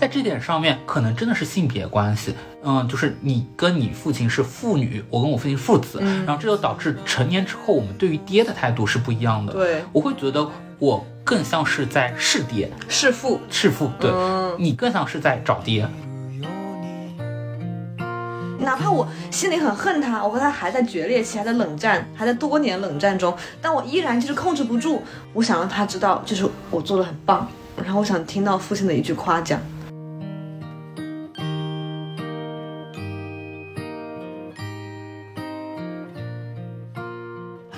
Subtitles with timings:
[0.00, 2.34] 在这点上面，可能真的是性别关系。
[2.64, 9.52] 嗯，就是你跟你父亲是父女，我跟我父亲父子，然后这就导致成年之后我们对于爹的态度是不一样的。
[9.52, 10.48] 对，我会觉得
[10.78, 13.90] 我更像是在弑爹、弑父、弑父。
[14.00, 14.10] 对，
[14.58, 15.86] 你更像是在找爹。
[18.58, 25.02] 哪怕我心里很恨他，我和他还在决裂期，还在冷战，还在多年冷战中，但我依然就是控制不住，
[25.34, 27.46] 我想让他知道，就是我做的很棒，
[27.84, 29.60] 然后我想听到父亲的一句夸奖。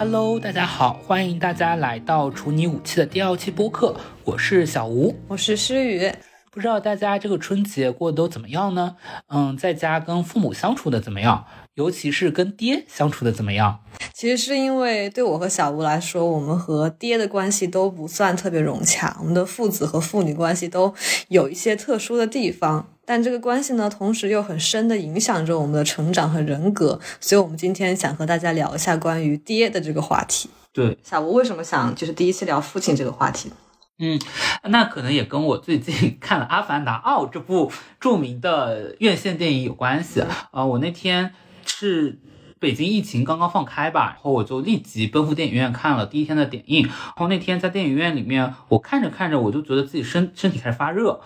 [0.05, 6.12] Hello，大家好，欢迎大家来到《处女武器》的第二期播客，我是小吴，我是诗雨。
[6.51, 8.96] 不知道大家这个春节过得都怎么样呢？
[9.29, 11.46] 嗯，在家跟父母相处的怎么样？
[11.74, 13.79] 尤其是跟爹相处的怎么样？
[14.12, 20.93] 其实是因为对我和小吴来说，我们和爹的关系都不算特别融洽，我们的父子和父女关系都
[21.29, 22.88] 有一些特殊的地方。
[23.04, 26.98] 但这个关系呢，同时又很深的影响着我们的成长和人格。
[27.20, 30.48] 所以，我们今天想和大家聊一下关于爹的这个话题。
[30.72, 33.50] 对，小吴为什么想就是第一次聊父亲这个话题？
[33.98, 34.20] 嗯，
[34.64, 40.23] 那可能也跟我最近 看了《阿凡达二》这部著名的院线电影有关系。
[40.52, 41.32] 呃，我那天
[41.66, 42.18] 是。
[42.63, 46.87] 北京疫情刚刚放开吧，然后我就立即奔赴电影院看了第一天的点映。
[46.87, 51.21] 然后那天在电影院里面，我看着看着，我就觉得自己身身体开始发热。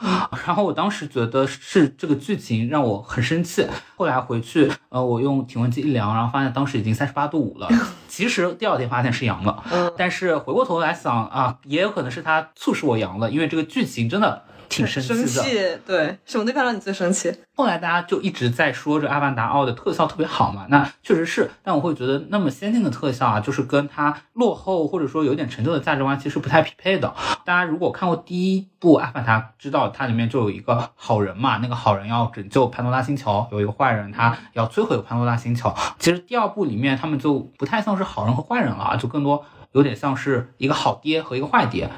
[0.46, 3.66] 然后我当时觉得是这个剧情让我很生气。
[3.96, 7.68] 后来回去，呃，我用体温计一量，然后发现当时已经三十八度五了。
[8.08, 9.62] 其实第二天发现是阳了，
[9.98, 14.44] 但是回过头来想啊，也有可能是它促使我阳了，因为这个剧情真的。
[14.68, 17.32] 挺生气的，对，什么地方让你最生气？
[17.54, 27.14] 后来大家就一直在说这《阿凡达二》的特效特别好嘛，那确实是，但我会觉得那么先进的特效啊，就是跟它落后或者说有点陈旧的价值观其实不太匹配的。
[27.44, 35.72] 大家如果看过第一部《阿凡达》，知道它里面就有一个好人嘛，那个好人要拯救潘多拉星球，有一个坏人他要摧毁潘多拉星球。
[35.98, 41.90] 其实第二部里面他们就不太像是好人和坏人了，就更多有点像是一个好爹和一个坏爹。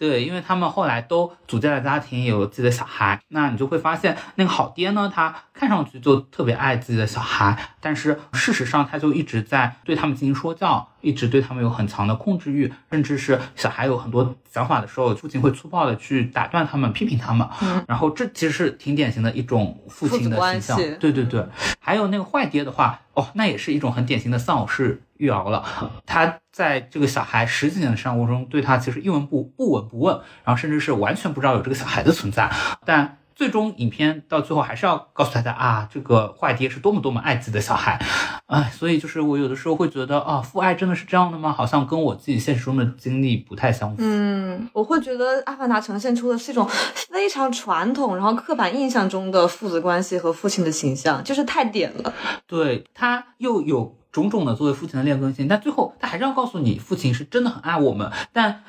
[0.00, 17.46] 对，因为他们后来都组建了家庭，有自己的小孩，那你就会发现那个好爹呢，他看上去就特别爱自己的小孩，但是事实上他就一直在对他们进行说教，一直对他们有很强的控制欲，甚至是小孩有很多想法的时候，父亲会粗暴的去打断他们，批评他们。
[17.86, 20.78] 然后这其实是挺典型的一种父亲的形象。
[20.98, 21.44] 对对对，
[21.78, 25.92] 还有那个坏爹的话，哦，那也是一种很典型的丧偶式育儿了。
[26.06, 32.52] 他在这个小孩十几年的生活中，对他其实一文不不闻不问，然后甚至是完全不知道有这个小孩的存在。
[32.84, 37.98] 但最终影片到最后还是要告诉大家啊，这个坏爹是多么多么爱自己的小孩。
[38.44, 41.50] 哎，所以就是我有的时候会觉得啊，父爱真的是这样的吗？
[41.50, 43.96] 好像跟我自己现实中的经历不太相符。
[44.00, 46.68] 嗯，我会觉得《阿凡达》呈现出的是一种
[47.10, 52.12] 非常传统，然后刻板印象中的父子关系和父亲的形象，就是太点了。
[52.46, 53.99] 对他又有。
[54.12, 58.62] 种种的作为父亲的劣根性，但最后他还是要告诉你，父亲是真的很爱我们，但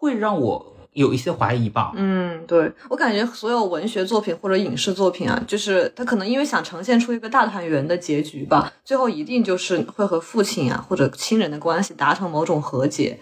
[0.00, 1.92] 会让我有一些怀疑吧。
[1.94, 13.18] 嗯，对我感觉所有文学作品或者影视作品啊，就是他可能因为想呈现出一个大团圆的结局吧，最后一定就是会和父亲啊或者亲人的关系达成某种和解。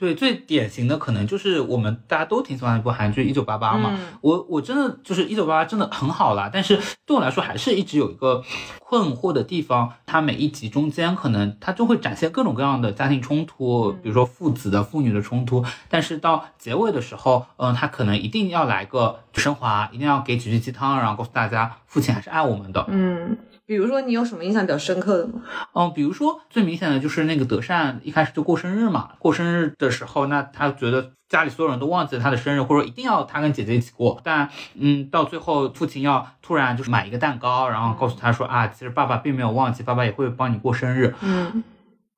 [0.00, 3.98] 对，最典型的可能就是我们大家都挺喜欢一部韩剧《一九八八》嘛。
[4.22, 8.42] 我我真的就是《一九八八》真的很好啦，但是对我来说还是一直有一个
[8.78, 9.92] 困惑的地方。
[10.06, 15.62] 它每一集中间可能它就会展现各种各样的家庭冲突，比如说父子的、父女的冲突。
[15.90, 22.86] 但是到结尾的时候，嗯，他可能一定要来个升华，一定要给几句鸡汤，然后告诉大家父亲还是爱我们的。
[22.88, 23.36] 嗯。
[23.70, 25.42] 比如说，你有什么印象比较深刻的吗？
[25.74, 34.20] 嗯，比如说最明显的就是那个德善一开始就过生日嘛，过生日的时候，那他觉得家里所有人都忘记了他的生日，或者一定要他跟姐姐一起过。
[34.24, 41.14] 但嗯，到最后父亲要突然就是买一个蛋糕，然后告诉他说啊，其实爸爸并没有忘记，爸爸也会帮你过生日。
[41.20, 41.62] 嗯。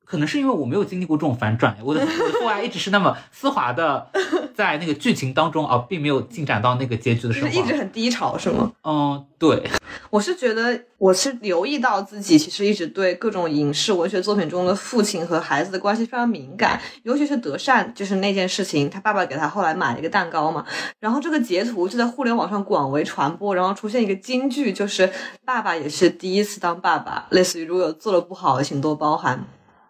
[0.05, 4.07] 可能是因为我没有经历过这种反转，我的我的父爱一直是那么丝滑的，
[4.53, 8.71] 在那个剧情当中啊，并没有进展到那个结局的时候，一直很低潮，是吗？
[8.83, 9.63] 嗯，对，
[10.09, 20.65] 我是觉得我是留意到自己其实一直对各种影视文学作品中的父亲和孩子的关系非常敏感，尤其是德善，就是那件事情，他爸爸给他后来买了一个蛋糕嘛，
[20.99, 25.11] 然后这个截图就在互联网上广为传播，然后出现一个金句，就是
[25.45, 29.45] 爸爸也是第一次当爸爸，类似于如果有做的不好，请多包涵。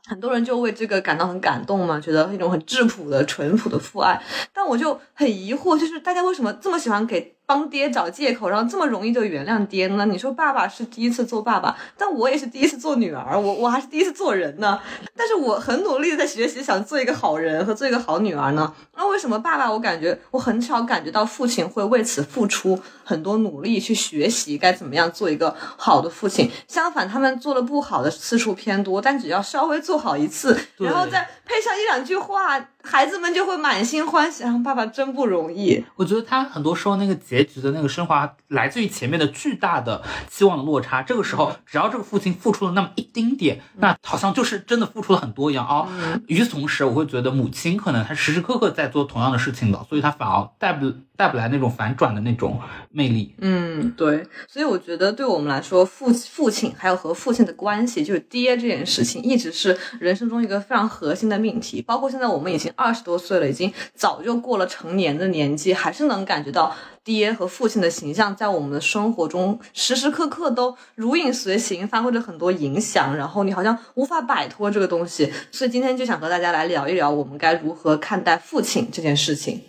[0.06, 4.22] 很多人就为这个感到很感动嘛，觉得一种很质朴的、淳朴的父爱。
[4.54, 10.06] 但我就很疑惑，就是大家为什么这么喜欢给帮爹找借口，然后这么容易就原谅爹呢？
[10.06, 14.80] 你说爸爸是第一次做爸爸，但我也是第一次做女儿，我我还是第一次做人呢。
[15.16, 18.74] 但是我很努力的在学习，想做一个好人和做一个好女儿呢。
[18.96, 26.50] 那为什么爸爸我感觉我很少感觉到父亲会为此付出很多努力去学习该怎么样做一个好的父亲？
[26.68, 32.70] 相反，他们做的不好的次数偏多，但只要稍微做好一次，然后再配上一两句话。
[32.84, 35.84] 孩子们就会满心欢喜，爸爸真不容易。
[35.96, 41.02] 我觉得他很多时候那个结局的那个升华，来自于前面的巨大的期望的落差。
[41.02, 45.88] 这个时候，只要这个父亲付出了那么一丁点，那好像就是真的付出了很多一样啊。
[46.28, 50.94] 与此同时，我会觉得母亲可能她时时刻刻在做同样的事情的，所以她反而带不
[51.24, 52.60] 带不来那种反转的那种
[52.92, 53.34] 魅力。
[53.40, 54.28] 嗯，对。
[54.50, 61.82] 所以我觉得，对我们来说，父父亲还有和父亲的关系，就是爹这件事情，一直是人生中一个非常核心的命题。
[61.82, 62.70] 包括现在我们已经。
[62.76, 73.16] 二十多岁了，已经早就过了成年的年纪，还是能感觉到爹和父亲的形象在我们的生活中时时刻刻都如影随形，发挥着很多影响。
[73.16, 79.62] 然后你好像无法摆脱这个东西，所以今天就想和大家来聊一聊，我们该如何看待父亲这件事情。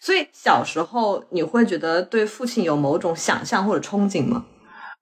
[0.00, 4.44] 所以小时候你会觉得对父亲有某种想象或者憧憬吗？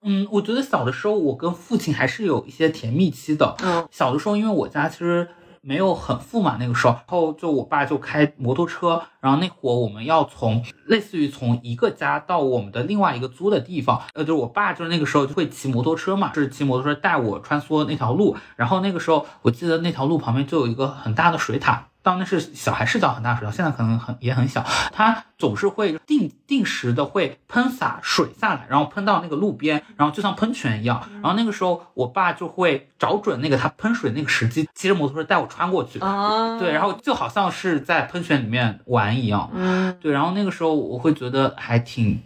[0.03, 3.55] 嗯，我觉得小的时候我跟父亲还是有一些甜蜜期的。
[3.63, 5.27] 嗯，小的时候因为我家其实。
[5.67, 21.87] 没有很富嘛，那个时候，然后就我爸就开摩托车，然后那会儿我们要从类似于从一个家到我们的另外一个租的地方，呃，就是我爸就是那个时候就会骑摩托车嘛，就是骑摩托车带我穿梭那条路，然后那个时候我记得那条路旁边就有一个很大的水塔。
[22.05, 24.63] 当那是小孩视角很大水，现在可能很也很小，
[24.93, 31.01] 它总是会定定时的会喷洒水下来，然后喷到那个路边，然后就像喷泉一样。
[31.15, 35.97] 然后那个时候，我爸就会找准那个他喷水那个时机，骑着摩托车带我穿过去。
[35.99, 39.49] 啊，对，然后就好像是在喷泉里面玩一样。
[39.55, 42.21] 嗯，对，然后那个时候我会觉得还挺。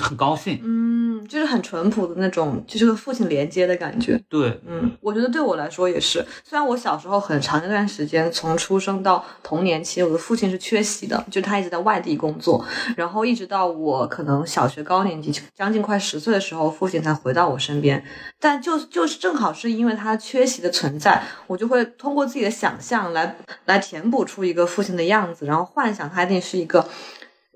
[0.00, 4.20] 很高兴，嗯，就是很淳朴的那种，就是和父亲连接的感觉。
[4.28, 6.24] 对，嗯，我觉得对我来说也是。
[6.42, 12.64] 虽然我小时候很长一段时间，从出生到童年期，我的父亲是缺席的，就他一直在外地工作，
[12.96, 18.02] 然后一直到我可能小学高年级，将近快十岁的时候，父亲才回到我身边。
[18.38, 23.36] 但就就是正好是因为他缺席的存在，我就会通过自己的想象来
[23.66, 26.86] 来填补出一个父亲的样子，然后幻想他一定是一个。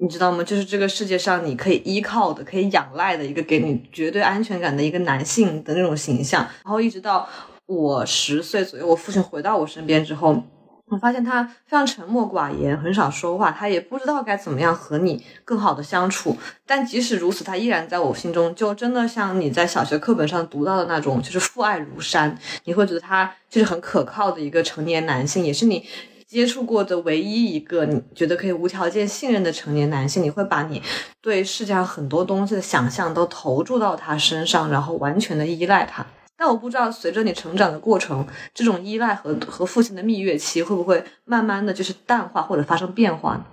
[0.00, 0.42] 你知道吗？
[0.42, 6.42] 就是这个世界上你可以依靠的、可以仰赖的一个给你绝对安全感的一个男性的那种形象。
[6.64, 7.28] 然后一直到
[7.66, 10.42] 我十岁左右，我父亲回到我身边之后，
[10.88, 16.36] 我发现他非常沉默寡言，很少说话，他也不知道该怎么样和你更好的相处。
[16.66, 22.36] 但即使如此，他依然在我心中就真的像你在小学课本上读到的那种，就是父爱如山。
[22.64, 25.86] 你会觉得他就是很可靠的一个成年男性，也是你。
[26.34, 30.82] 接触过的唯一一个你觉得可以无条件信任的成年男性，你会把你
[31.20, 36.04] 对世界上很多东西的想象都投注到他身上，然后完全的依赖他。
[36.36, 43.44] 但我不知道，随着你成长的过程，这种依赖和和父亲的蜜月期会不会慢慢的就是淡化或者发生变化呢？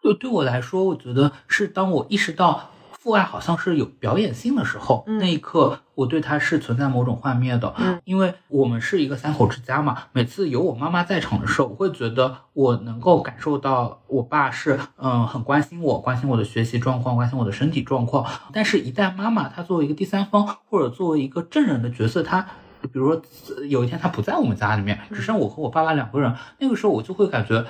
[0.00, 2.70] 就对我来说，我觉得是当我意识到。
[3.06, 7.72] 父爱好像是有表演性的时候，那一刻我对他是存在某种幻灭的，
[8.02, 9.96] 因为我们是一个三口之家嘛。
[10.10, 18.26] 每次有我妈妈在场的时候，我会觉得我能够感受到我爸是嗯很关心我，关心我的学习状况，关心我的身体状况。
[18.52, 22.44] 但是，一旦妈妈她作为一个第三方或者作为一个证人的角色，她
[22.80, 23.22] 比如说
[23.68, 27.64] 有一天她不在我们家里面，只剩我和我爸爸两个人，那个时候我就会感觉。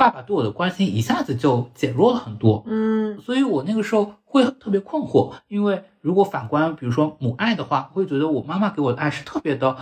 [0.00, 9.76] 爸爸对我的关心一下子就减弱了很多，嗯，所以我那个时候会特别困惑，因为如果反观，比如说母爱的话，会觉得我妈妈给我的爱是特别的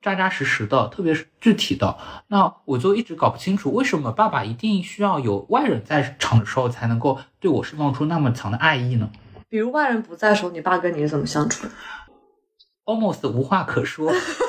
[0.00, 1.96] 扎扎实实的，特别是具体的。
[2.28, 9.10] 那我就一直搞不清楚，为什么爸爸一定需要有外人在场的时候才能够对我释放出那么强的爱意呢？
[9.48, 11.66] 比如外人不在的时候，你爸跟你是怎么相处
[12.84, 14.42] ？Almost 无话可说，就 是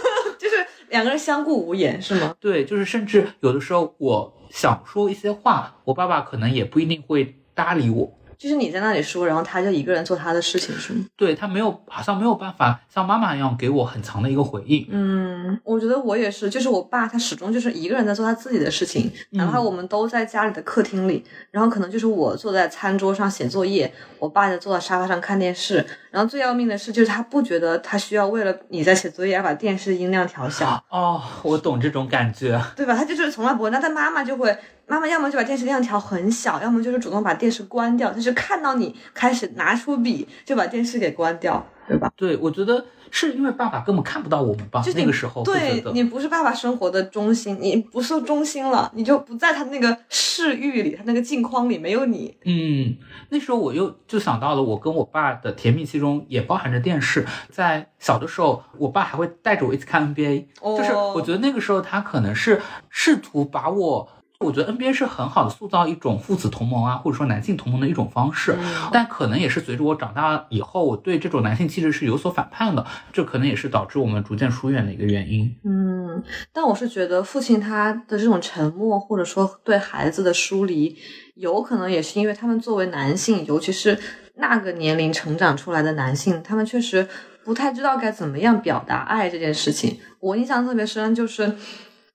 [0.95, 2.33] 两个人相顾无言，是吗？
[2.39, 4.33] 对，就是甚至有的时候我。
[4.51, 8.09] 想说一些话，我爸爸可能也不一定会搭理我。
[8.37, 11.05] 就是你在那里说，然后他就一个人做他的事情，是吗？
[11.15, 14.85] 对他没有，好像没有办法像妈妈一样给我很长的一个回应。
[14.89, 25.85] 嗯，我觉得我也是，就是我爸他始终就是一个人在做他自己的事情，哪怕我们都在家里的客厅里，然后可能就是我坐在餐桌上写作业，我爸就坐在沙发上看电视。
[26.11, 30.81] 然后最要命的是，就是他不觉得他需要为了你在写作业而把电视音量调小。
[30.89, 32.95] 哦，我懂这种感觉，对吧？
[32.95, 34.57] 他就是从来不会，那他妈妈就会。
[34.87, 38.11] 妈妈要么就把电视量调很小，要么就是主动把电视关掉。
[38.13, 42.11] 就是看到你开始拿出笔，就把电视给关掉，对吧？
[42.15, 44.81] 对，我觉得是因为爸爸根本看不到我们吧？
[44.81, 52.37] 就那个时候对你不是爸爸生活的中心，你不受中心了，你就不在他那个视域里，他那个镜框里没有你。
[52.45, 52.95] 嗯，
[53.29, 57.25] 那时候我又就想到了，我跟我爸的甜蜜期中也包含着电视。
[57.49, 64.09] 在小的时候，我爸还会带着我一起看 NBA，、哦就是我觉得那个时候他可能是试图把我。
[64.39, 75.55] 我觉得 NBA 是很好的塑造一种父子同盟啊，或者说男性同盟的一种方式，嗯但可能也是随着我长大以后，我对这种男性气质是有所反叛的，这可能也是导致我们逐渐疏远的一个原因。
[75.63, 80.97] 嗯，但我是觉得父亲他的这种沉默，或者说对孩子的疏离，
[81.35, 83.97] 有可能也是因为他们作为男性，尤其是
[84.35, 87.07] 那个年龄成长出来的男性，他们确实
[87.45, 89.97] 不太知道该怎么样表达爱这件事情。
[90.19, 91.55] 我印象特别深，就是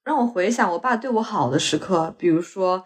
[0.05, 2.85] 让我回想我爸对我好的时刻，比如说。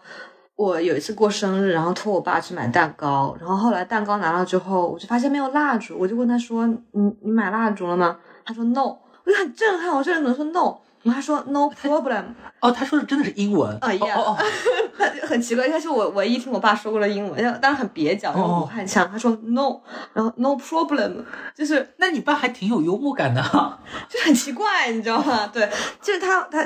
[0.57, 8.79] 我有一次过生日，然后托我爸去买蛋糕，然后后来蛋糕拿了之后，我就发现没有蜡烛，我就问他说：“你你买蜡烛了吗？”他说 “no”，
[9.25, 10.77] 我就很震撼，我这人怎么说 “no”？
[11.03, 12.23] 然后他说 “no problem”，
[12.61, 13.77] 哦，他说的真的是英文。
[13.81, 14.37] 哎呀哦哦
[14.97, 19.05] 他就很奇怪，他是我唯一听我爸说过的英文，当然很蹩脚，用武汉腔。
[19.11, 19.81] 他说 “no”，
[20.13, 23.41] 然后 “no problem”，就是那你爸还挺有幽默感的。
[24.07, 25.45] 就很奇怪，你知道吗？
[25.51, 25.69] 对，
[26.01, 26.65] 就是他他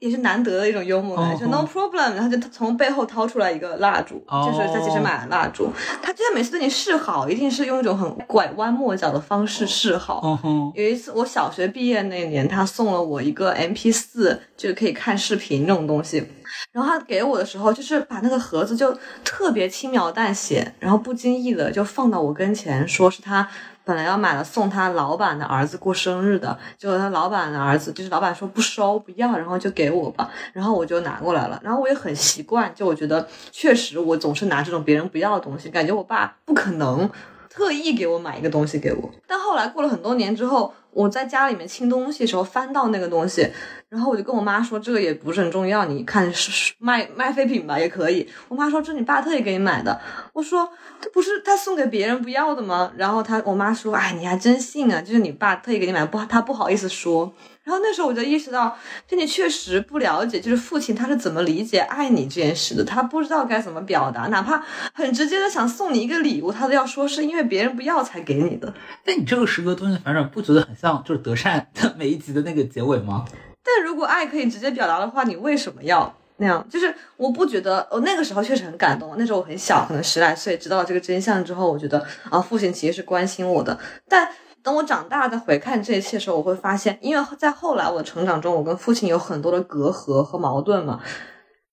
[0.00, 4.50] 也是难得的一种幽默感，哦就 no problem，然后就从背后掏出来一个蜡烛，哦。
[4.50, 5.70] 就是他其实买了蜡烛，
[6.02, 10.38] 他真的每次对你示好，一定是用一种很拐弯抹角的方式示好。
[10.74, 16.26] 有一次，我小学毕业那年，他送了我一个 M P 四，就是可以看视频那种东西。
[16.72, 23.46] 然后他给我的时候，就是把那个盒子就特别轻描淡写，然后不经意的就放到我跟前，说是他
[23.90, 37.10] 本来要买了送他老板的儿子过生日的，结果他老板的儿子就是老板说不收不要，然后就给我吧，然后我就拿过来了，然后我也很习惯，就我觉得确实我总是拿这种别人不要的东西，感觉我爸不可能。
[37.52, 43.44] 特意给我买一个东西给我，但后来过了很多年之后，我在家里面清东西的时候翻到那个东西，
[43.88, 48.28] 然后我就跟我妈说，这个也不是很重要，你看是卖卖废品吧也可以。
[48.46, 50.00] 我妈说这你爸特意给你买的，
[50.32, 52.92] 我说这不是他送给别人不要的吗？
[52.96, 57.32] 然后他我妈说，哎，你还真信啊，就是你爸特意给你买，不他不好意思说。
[57.62, 58.76] 然后那时候我就意识到，
[59.06, 64.64] 就你确实不了解，就是父亲他是怎么理解爱你这件事的，他不知道该怎么表达，哪怕
[64.94, 68.72] 很直接的想送你一个礼物，他都要说是因为别人不要才给你的。
[69.04, 73.24] 但你这个时隔多年反转，不觉得很像就是德善的每一集的那个结尾吗？
[73.62, 76.66] 但如果爱可以直接表达的话，你为什么要那样？
[76.70, 79.14] 就是我不觉得，我那个时候确实很感动。
[79.18, 83.78] 那时候我很小，可能十来岁，知道这个真相之后，我觉得啊，父亲其实是关心我的。
[84.08, 84.26] 但
[84.62, 91.00] 等我长大再回看这一切的时候，我会发现，因为在后来我的成长中，我跟父亲有很多的隔阂和矛盾嘛。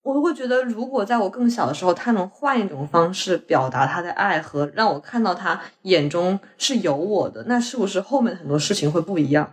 [0.02, 9.50] 我会觉得，如果在我更小的时候，他能换一种方式表达他的爱和让我看到他眼中是有我的，那是不是后面很多事情会不一样？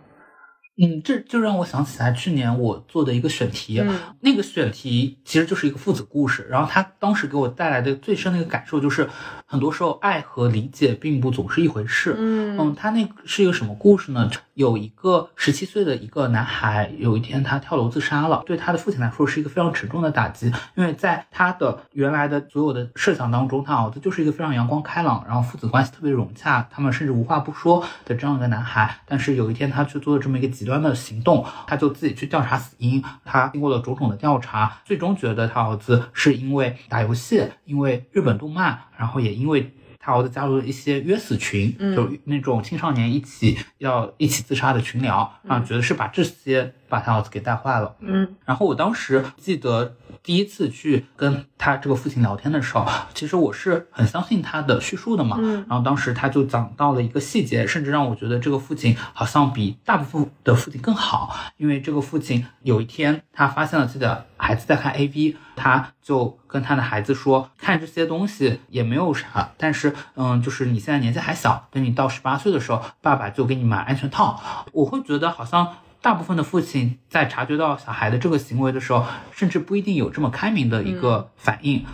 [0.78, 9.08] 嗯，这就让我想起来去年我做的一个选题，嗯那个选题其实就是一个父子故事，然后他当时给我带来的最深的一个感受就是，
[9.46, 12.16] 很多时候爱和理解并不总是一回事。
[12.18, 14.28] 嗯嗯，他那是一个什么故事呢？
[14.54, 28.98] 有一个十七岁的一个男孩，有一天他跳楼自杀了，对他的父亲来说是一个非常沉重的打击，因为在他的原来的所有的设想当中，他儿子就是一个非常阳光开朗，然后父子关系特别融洽，他们甚至无话不说的这样一个男孩。
[29.06, 39.70] 但是有一天他去做了这么一个极端的行动，他就自己去调查死因，他经过了种种的调查，最终觉得他儿子是因为打游戏，因为日本动漫，然后也因为。
[39.98, 47.96] 他儿子加入了一些约死群，嗯就那种青少年一起要一起自杀的群聊，啊，觉得是把这些把他儿子给带坏了。
[47.98, 55.36] 嗯然后我当时记得第一次去跟他这个父亲聊天的时候， 其实我是很相信他的叙述的嘛。
[55.40, 74.42] 嗯然后当时他就讲到了一个细节，甚至让我觉得这个父亲好像比大部分的父亲更好，因为这个父亲有一天他发现了自己的孩子在看 A V，他就跟他的孩子说，看这些东西也没有啥，但是嗯，就是你现在年纪还小，等你到十八岁的时候，爸爸就给你买安全套。
[74.72, 75.68] 我会觉得好像。
[76.06, 81.84] 大部分的父亲在察觉到小孩的这个行为的时候，甚至不一定有这么开明的一个反应。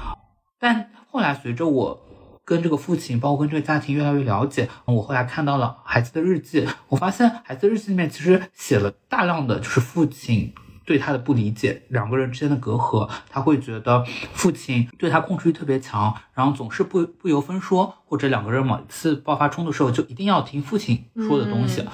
[0.61, 1.99] 但后来随着我
[2.45, 10.53] 跟这个父亲，包括跟这个家庭越来越了解，我后来看到了孩子的日记，我发现孩子日记里面其实写了大量的就是父亲。
[10.85, 21.85] 对他的不理解，两个人之间的隔阂，他会觉得父亲对他控制欲特别强，然后总是不不由分说，或者两个人某一次爆发冲突的时候，就一定要听父亲说的东西。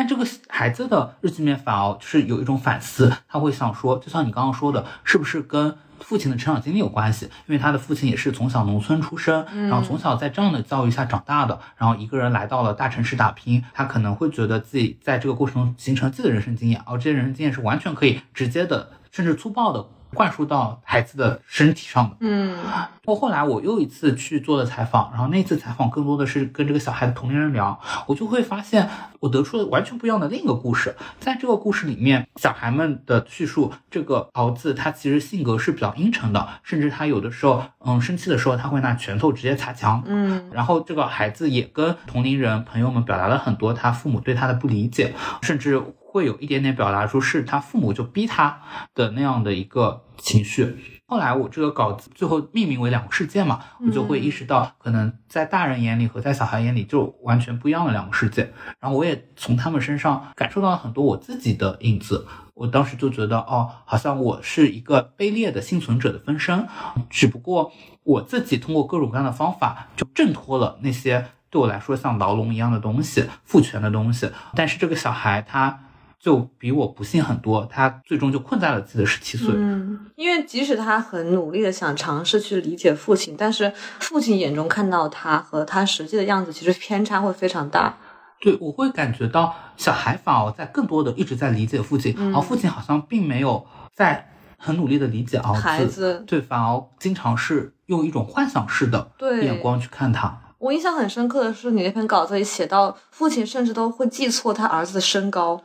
[0.00, 19.86] 但这个孩子的日记里面反而就是有一种反思，他会想说，就像你刚刚说的，是不是跟父亲的成长经历有关系，因为他的父亲也是从小农村出身，然后从小在这样的教育下长大的，然后一个人来到了大城市打拼，他可能会觉得自己在这个过程中形成自己的人生经验，而这些人生经验是完全可以直接的，甚至粗暴的。
[20.14, 22.16] 灌输到孩子的身体上的。
[22.20, 22.56] 嗯，
[23.04, 28.88] 我后来我又一次去做了采访，然后那次采访更多的是跟这个小孩的同龄人聊，我就会发现
[29.20, 30.94] 我得出了完全不一样的另一个故事。
[31.18, 40.02] 在这个故事里面，小孩们的叙述，这个儿子他其实性格是比较阴沉的，甚至他有的时候，嗯，生气的时候他会拿拳头直接擦墙。
[40.06, 45.80] 嗯，然后这个孩子也跟同龄人朋友们表达了很多他父母对他的不理解，甚至。
[46.12, 48.60] 会有一点点表达出是他父母就逼他
[48.96, 50.76] 的那样的一个情绪。
[51.06, 58.52] 后来我这个稿子最后命名为两个世界嘛，我就会意识到，可能在大人眼里和在小孩眼里就完全不一样的两个世界。
[58.80, 62.26] 然后我也从他们身上感受到了很多我自己的影子。
[62.54, 66.66] 我当时就觉得，哦，好像我是一个卑劣的幸存者的分身，
[67.08, 74.30] 只不过我自己通过各种各样的方法就挣脱了那些对我来说像牢笼一样的东西、父权的东西。
[74.54, 75.80] 但是这个小孩他。
[76.20, 79.54] 就比我不幸很多，他最终就困在了自己的十七岁。
[79.56, 87.96] 嗯，因为即使他很努力的想尝试去理解父亲，但是父亲眼中看到他和他实际的样子，其实偏差会非常大。
[88.38, 95.60] 对，我会感觉到小孩反而在更多的一直在理解父亲，而父亲好像并没有在很努力的理解儿子。
[95.60, 99.10] 孩子对，反而经常是用一种幻想式的
[99.42, 100.38] 眼光去看他。
[100.58, 105.62] 我印象很深刻的是，你那篇稿子里写到，父亲甚至都会记错他儿子的身高。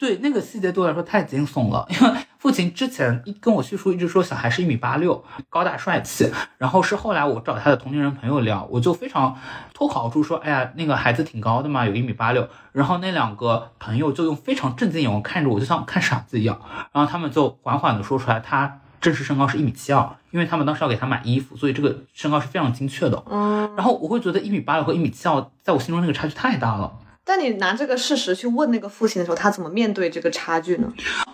[0.00, 6.32] 对那个细节对我来说太惊悚了，因为父亲之前跟我叙述一直说小孩是一米八六，高大帅气。
[6.56, 9.36] 然后是后来我找他的同龄人朋友聊，我就非常
[9.74, 16.58] 脱口而出说：“哎呀，那个孩子挺高的嘛，有一米八六。”然后那两个朋友就用非常震惊眼光看着我，就像看傻子一样。
[16.92, 23.22] 然后他们就缓缓的说出来，他真实身高是一米七二，因为他们当时要给他买衣服，所以这个身高是非常精确的。
[23.30, 23.76] 嗯。
[23.76, 26.90] 然后我会觉得一米八六和一米七二，在我心中那个差距太大了。
[27.30, 30.92] 但你拿这个事实去问那个父亲的时候，他怎么面对这个差距呢？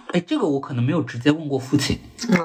[0.09, 1.99] 哎，这个我可能没有直接问过父亲，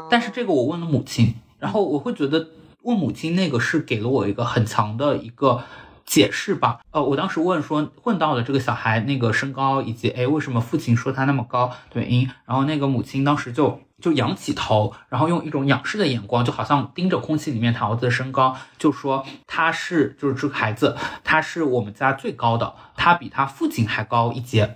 [0.10, 2.48] 但是这个我问了母亲，然后我会觉得
[2.84, 5.62] 问母亲那个是给了我一个很强的一个
[6.11, 6.81] 解释吧。
[6.91, 13.79] 呃，我当时问说，问到了这个小孩那个身高以及哎为什么父亲说他那么高的原因，然后那个母亲当时就。
[14.01, 24.75] 就仰起头，然后用一种仰视的眼光，就好像盯着空气里面他儿子的身高，就说他是就是这个孩子，他是我们家最高的，他比他父亲还高一截。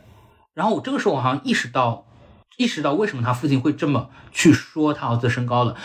[0.54, 2.06] 然后我这个时候我好像意识到，
[2.58, 5.76] 意识到为什么他父亲会这么去说他儿子身高了，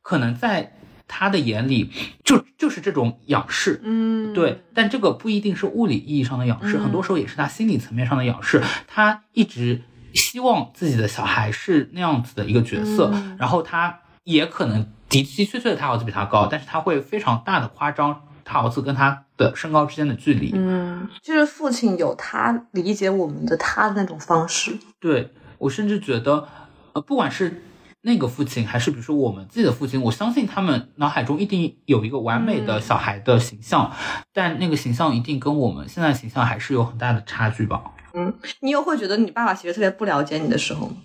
[0.00, 0.73] 可能在
[1.08, 1.90] 他的眼里
[2.24, 9.82] 就就是这种仰视，嗯，对，但这个不一定是物理意义上的仰视，很多时候也是他心理层面上的仰视，他一直。
[10.14, 20.52] 希望自己的小孩是那样子的一个角色，然后他也可能的的确确他儿子比他高，但是他会非常大的夸张他儿子跟他的身高之间的距离。
[20.54, 24.78] 嗯，就是父亲有他理解我们的他的那种方式。
[25.00, 26.46] 对我甚至觉得，
[26.92, 27.64] 呃，不管是
[28.06, 33.90] 那个父亲，还是比如说我们自己的父亲，我相信他们脑海中一定有一个完美的小孩的形象，
[34.32, 37.82] 但那个形象一定跟我们现在形象还是有很大的差距吧。
[38.12, 40.96] 嗯，你有会觉得你爸爸其实特别不了解你的时候吗？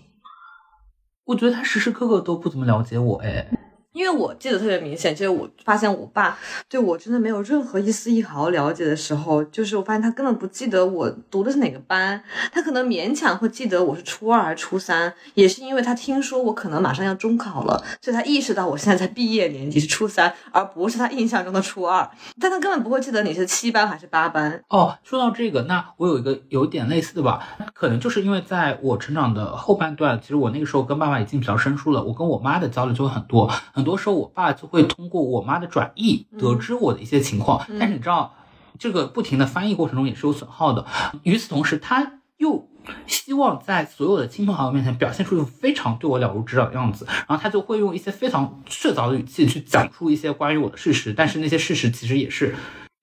[1.23, 3.47] 我觉得他时时刻刻都不怎么了解我，哎。
[3.93, 6.37] 因为我记得特别明显，就是我发现我爸
[6.69, 22.07] 对我真的没有任何一丝一毫了解的时候，就是我发现他根本不记得我读的是哪个班，他可能勉强会记得我是初二还是初三，也是因为他听说我可能马上要中考了，所以他意识到我现在在毕业年级是初三，而不是他印象中的初二，
[22.39, 24.63] 但他根本不会记得你是七班还是八班。
[24.69, 33.51] 哦，说到这个，那我有一个有点类似的吧，可能就是因为在我成长的后半段，其实我那个时候跟爸爸已经比较生疏了，我跟我妈的交流就会很多。
[33.79, 38.35] 很多时候，我爸就会通过我妈的转译得知我的一些情况，但是你知道，
[38.77, 40.85] 这个不停的翻译过程中也是有损耗的。
[41.23, 42.67] 与此同时，他又
[43.07, 52.53] 希望在所有的亲朋好友面前表现出一种非常对我了如指掌的样子，然后他就会用一些非常确凿的语气去讲出一些关于我的事实，但是那些事实其实也是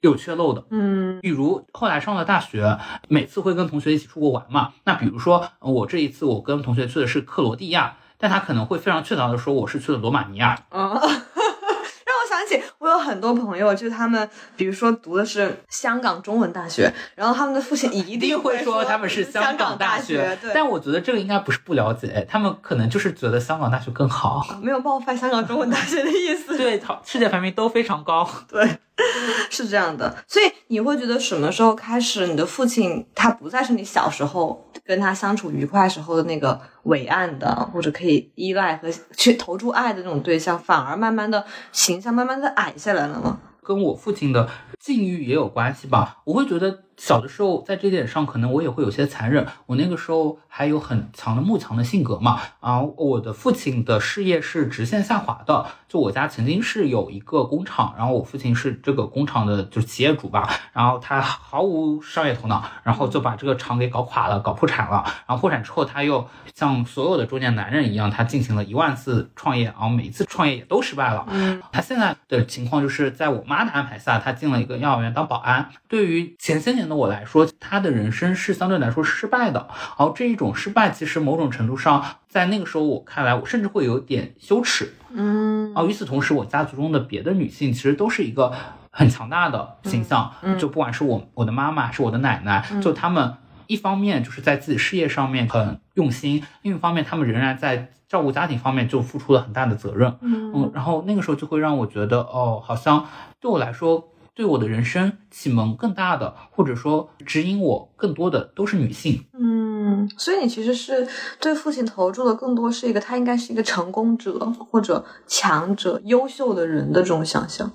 [0.03, 0.63] 有缺漏的。
[0.69, 7.97] 嗯，比如后来上了大学，每次会跟同学一起出国玩嘛，那比如说我这一次我跟同学去的是克罗地亚。
[8.19, 10.59] 但他可能会非常确凿的说，我是去了罗马尼亚。
[10.71, 20.39] 嗯， 让我想起，我我有很多朋友，就是他们，比如说读的是香港中文大学，然后他们的父亲一一定会说他们是 香港大学。
[20.41, 26.57] 对，但我觉得这个应该不是不了解，他们可能就是觉得香港大学更好，没有冒犯香港中文大学的意思。
[26.57, 28.29] 对，世界排名都非常高。
[28.49, 28.79] 对。
[29.51, 43.39] 是这样的，所以你会觉得什么时候开始，你的父亲他不再是你小时候跟他相处愉快时候的那个伟岸的，或者可以依赖和去投注爱的那种对象，反而慢慢的形象慢慢的矮下来了吗？
[43.63, 44.49] 跟我父亲的
[44.87, 46.85] 境遇也有关系吧，我会觉得。
[46.99, 49.47] 小的时候，在这点上，可能我也会有些残忍。
[49.67, 52.41] 我那个时候还有很强的慕强的性格嘛。
[52.61, 55.67] 啊，我的父亲的事业是直线下滑的。
[55.87, 60.49] 就我家曾经是有一个工厂，然后我父亲是这个工厂的就是企业主吧。
[60.73, 65.05] 然后他毫无商业头脑，然后就把这个厂给搞垮了，搞破产了。
[65.27, 71.27] 然后破产之后，他又像所有的中年男人一样，他进行了一万次创业，然后每一次创业也都失败了。
[71.29, 75.69] 嗯，他现在的情况就是在我妈的安排下，他进了一个幼儿园当保安。
[75.89, 76.87] 对于前些年。
[76.87, 79.67] 的我来说，他的人生是相对来说失败的。
[79.69, 84.95] 然后这一种失败，其实某种程度上，在那个时候我看来，我甚至会有点羞耻。
[85.11, 85.75] 嗯。
[85.75, 88.53] 啊，与此同时，我家族中的别的女性其实都是一个
[88.93, 90.33] 很强大的形象。
[90.43, 90.57] 嗯。
[90.57, 93.35] 就不管是我我的妈妈，是我的奶奶，就他们
[93.67, 100.17] 一方面就是在自己事业上面很用心，另一方面他们仍然在照顾家庭方面就付出了很大的责任。
[100.21, 100.71] 嗯。
[100.73, 103.05] 然后那个时候就会让我觉得，哦，好像
[103.41, 104.13] 对我来说。
[104.37, 109.25] 对我的人生启蒙更大的，或者说指引我更多的，都是女性。
[109.33, 111.09] 嗯，所以你其实是
[111.41, 114.39] 对父亲投注的更多是一个他应该是一个成功者
[114.71, 117.73] 或者强者、优秀的人的这种想象。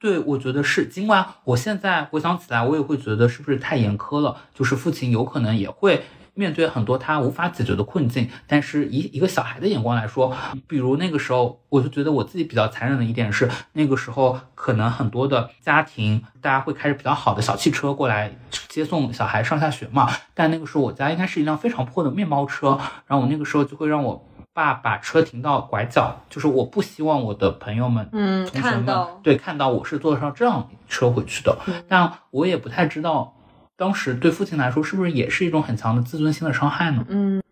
[0.00, 0.86] 对，我觉得是。
[0.86, 4.38] 尽管我现在回想起来，我也会觉得是不是太严苛了？
[4.54, 6.04] 就是父亲有可能也会。
[6.34, 18.36] 面对很多他无法解决的困境，但是以一个小孩的眼光来说，比如那个时候，我就觉得我自己比较残忍的一点是，那个时候可能很多的家庭，大家会开着比较好的小汽车过来
[18.68, 31.56] 接送小孩上下学嘛，但那个时候我家应该是一辆非常破的面包车，然后我那个时候就会让我爸把车停到拐角，就是我不希望我的朋友们、嗯，同学们对看到我是坐上这样车回去的，
[31.88, 33.36] 但我也不太知道。
[33.76, 37.04] 当时对父亲来说，是不是也是一种很强的自尊心的伤害呢？
[37.08, 37.42] 嗯，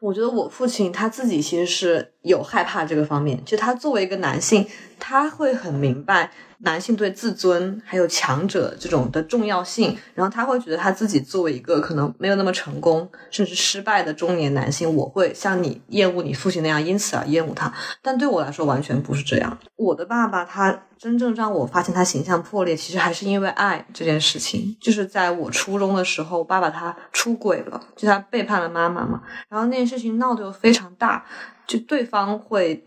[0.00, 4.66] 我觉得我父亲他自己其实是有害怕这个方面，就他作为一个男性，
[4.98, 6.30] 他会很明白。
[6.64, 17.72] 男性对自尊还有强者这种的重要性，然后他会觉得他自己作为一个可能没有那么成功甚至失败的中年男性，我会像你厌恶你父亲那样，因此而厌恶他。
[18.02, 19.56] 但对我来说完全不是这样。
[19.76, 24.76] 我的爸爸他真正让我发现他形象破裂，其实还是因为爱这件事情。
[24.80, 29.22] 就是在我初中的时候，爸爸他出轨了，就他背叛了妈妈嘛。
[29.48, 31.24] 然后那件事情闹得又非常大，
[31.66, 32.82] 就对方会。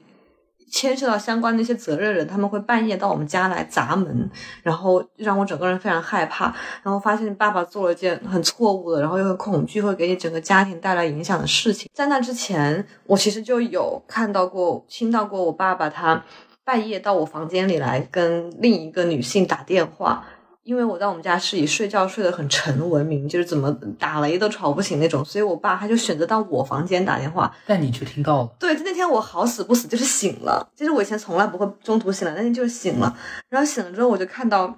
[0.70, 4.30] 牵涉到相关的一些责任人，他们会半夜到我们家来砸门，
[4.64, 6.54] 然后让我整个人非常害怕。
[6.84, 11.90] 然后发现爸爸做了一件很错误的，然后又很恐惧，会给你整个家庭带来影响的事情。
[11.94, 16.24] 在那之前，我其实就有看到过、听到过我爸爸他
[16.64, 20.26] 半夜到我房间里来跟另一个女性打电话。
[20.68, 28.50] 因为我在我们家是以睡觉睡得很沉闻名，就是怎么打雷都吵不醒那种，所以我爸他就选择到我房间打电话，但你却听到了。
[28.60, 33.18] 对，就那天我好死不死就是醒了，其实我以前从来不会中途醒来，那天就是醒了。
[33.48, 34.78] 然后醒了之后，我就看到，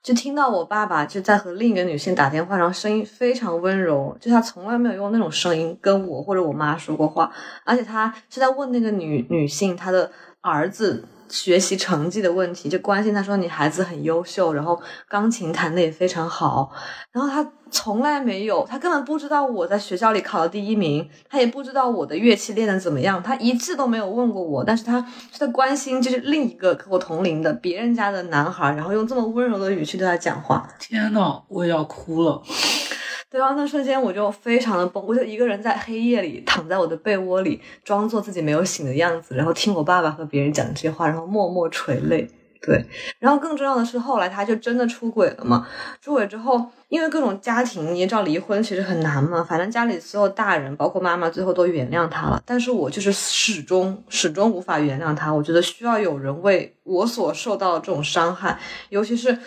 [0.00, 7.32] 就听到我爸爸就在和另一个女性打电话，然后声音非常温柔，就他从来没有用那种声音跟我或者我妈说过话，
[7.64, 11.04] 而且他是在问那个女女性她的儿子。
[11.30, 16.70] 学习成绩的问题，就关心他说你孩子很优秀，然后钢琴弹的也非常好，
[17.12, 25.00] 然后他从来没有，他根本不知道我在学校里考了第一名，他也不知道我的乐器练的怎么样，他一次都没有问过我，但是他
[25.32, 30.68] 是在关心就是另一个跟我同龄的别人家的男孩，然后用这么温柔的语气对他讲话。
[30.80, 32.42] 天呐，我也要哭了。
[33.30, 42.28] 对啊，那瞬间我就非常的崩，我就一个人在黑夜里躺在我的被窝里，装作自己没有醒的样子，然后听我爸爸和别人讲这些话，然后默默垂泪。
[42.60, 42.84] 对，
[43.18, 45.66] 然后更重要的是，后来他就真的出轨了嘛？
[46.02, 49.42] 出轨之后，因为各种家庭，你也知道离婚其实很难嘛。
[49.42, 52.42] 反正家里所有大人，包括妈妈，最后都原谅他了。
[52.44, 55.32] 但是我就是始终始终无法原谅他。
[55.32, 58.58] 我觉得需要有人为我所受到的这种伤害，
[58.90, 59.38] 尤其是。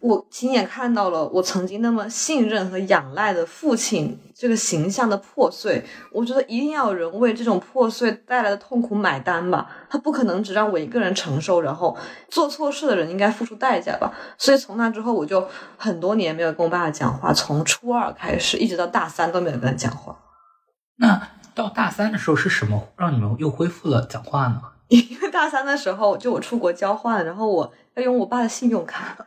[0.00, 9.70] 我亲眼看到了我曾经那么信任和仰赖的父亲这个形象的破碎，我觉得一定要有人为这种破碎带来的痛苦买单吧。
[9.88, 11.96] 他不可能只让我一个人承受，然后
[12.28, 14.12] 做错事的人应该付出代价吧。
[14.36, 15.46] 所以从那之后，我就
[15.76, 20.16] 很多年没有跟我爸爸讲话，从初二开始，一直到大三都没有跟他讲话。
[20.96, 24.60] 那到大三的时候是什么让你们又恢复了讲话呢？
[24.88, 29.16] 因为大三的时候就我出国交换，然后我要用我爸的信用卡，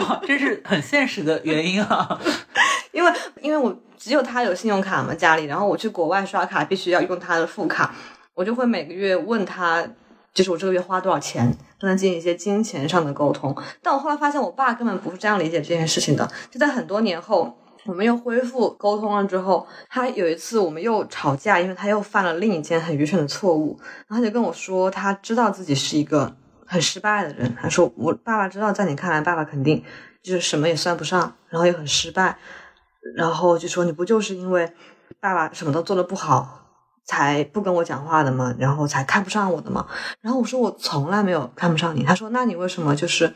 [0.00, 2.18] 哇，这是很现实的原因啊。
[2.92, 7.94] 因为因为我只有他有信用卡嘛家里，然后我去国外刷卡必须要用他的副卡，
[8.34, 9.84] 我就会每个月问他，
[10.32, 13.54] 就是我这个月花多少钱，跟他进行一些金钱上的沟通。
[13.82, 16.28] 但我后来发现，我爸根本不是这样理解这件事情的。
[16.50, 26.34] 就在很多年后，我们又恢复沟通了之后，他有一次我们又吵架，因为他又犯了另一件很愚蠢的错误，然后他就跟我说，他知道自己是一个
[26.66, 27.54] 很失败的人。
[27.60, 29.84] 他说，我爸爸知道，在你看来，爸爸肯定
[30.22, 32.38] 就是什么也算不上，然后又很失败。
[33.14, 34.72] 然后就说你不就是因为
[35.20, 36.63] 爸爸什么都做的不好，
[37.04, 38.54] 才不跟我讲话的吗？
[38.58, 39.86] 然后才看不上我的吗？
[40.20, 42.02] 然后我说我从来没有看不上你。
[42.02, 43.34] 他说那你为什么就是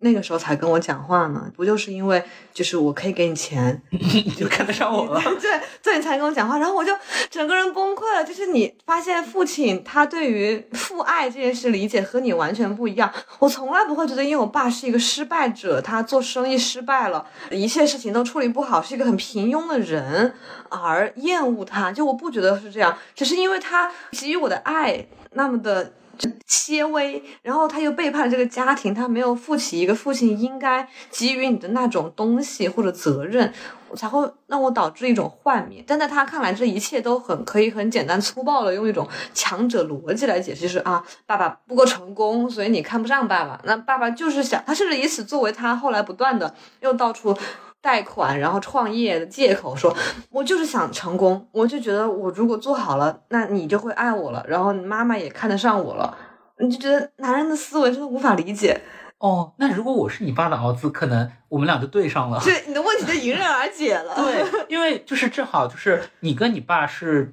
[0.00, 1.50] 那个时候才跟我讲话呢？
[1.56, 5.20] 不就是因为就是我可以给你钱， 你就看得上我了。
[5.40, 6.56] 对，所以你才跟我讲话。
[6.58, 6.92] 然后我就
[7.28, 8.22] 整个人崩溃了。
[8.22, 13.12] 就是你发现父亲他对于父爱这件事理解和你完全不一样。
[13.40, 20.32] 我从来不会觉得，因为我爸是一个失败者，他做生意失败了，一切事情都处理不好，是一个很平庸的人
[20.68, 21.90] 而厌恶他。
[21.90, 25.94] 就我不觉得是这样，只是因为他给予我的爱那么的。
[26.46, 33.52] 切微，然后他又背叛了这个家庭，他没有负起一个父亲应该给予你的那种东西或者责任，
[33.94, 35.82] 才会让我导致一种幻灭。
[35.86, 43.60] 但在他看来，这一切都很可以很简单粗暴的用一种强者逻辑来解释，就是啊，爸爸不够成功，所以你看不上爸爸。
[43.64, 47.36] 那爸爸就是想，他甚至以此作为他后来不断的又到处
[47.80, 49.94] 贷款，然后创业的借口，说
[50.30, 56.16] 我就是想成功，我就觉得我如果做好了，那你就会爱我了，然后你妈妈也看得上我了。
[56.60, 58.80] 你就觉得男人的思维真的无法理解
[59.18, 59.52] 哦。
[59.58, 62.40] 那如果我是你爸的儿子，可能我们俩就对上了。
[62.40, 64.12] 对，你的问题就迎刃而解了。
[64.18, 67.32] 对，因为就是正好就是你跟你爸是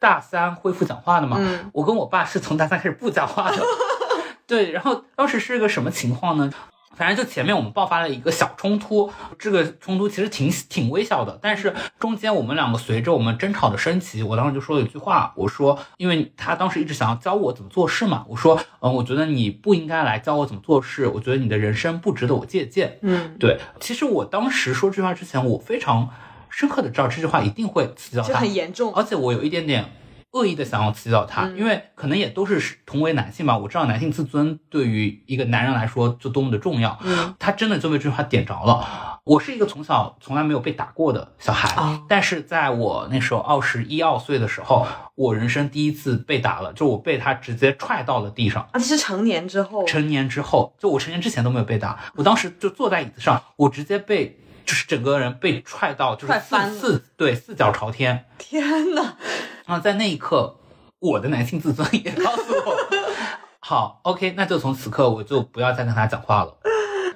[0.00, 1.36] 大三恢复讲话的嘛。
[1.38, 1.70] 嗯。
[1.72, 3.62] 我跟我爸是从大三开始不讲话的。
[4.44, 6.52] 对，然后当时是个什么情况呢？
[6.96, 22.98] 反正就前面我们爆发了一个小冲突，这个冲突其实挺挺微小的，但是中间我们两个随着我们争吵的升级，我当时就说了一句话，我说，因为他当时一直想要教我怎么做事嘛，我说，嗯，我觉得你不应该来教我怎么做事，我觉得你的人生不值得我借鉴。
[23.02, 26.08] 嗯，对，其实我当时说这句话之前，我非常
[26.48, 29.84] 深刻的知道这句话一定会刺激到他，很严重，而且我有一点点。
[30.34, 33.56] 恶意的想要刺激到他，因为可能也都是同为男性吧。
[33.56, 36.98] 我知道男性自尊对于一个男人来说就多么的重要。
[37.02, 39.20] 嗯，他真的就被这句话点着了。
[39.24, 48.62] 我是一个从小从来没有被打过的小孩，但是在我那时候二十一二岁的时候，我人生第一次被打了，就我被他直接踹到了地上。
[48.64, 49.84] 啊，这是成年之后？
[49.86, 51.98] 成年之后，就我成年之前都没有被打。
[52.16, 58.26] 我当时就坐在椅子上，我直接被就是整个人被踹到，就是四四对四脚朝天。
[58.38, 58.62] 天
[58.94, 59.14] 呐！
[59.66, 60.56] 然后在那一刻，
[60.98, 62.76] 我的男性自尊也告诉我，
[63.60, 66.56] 好，OK，那就从此刻我就不要再跟他讲话了。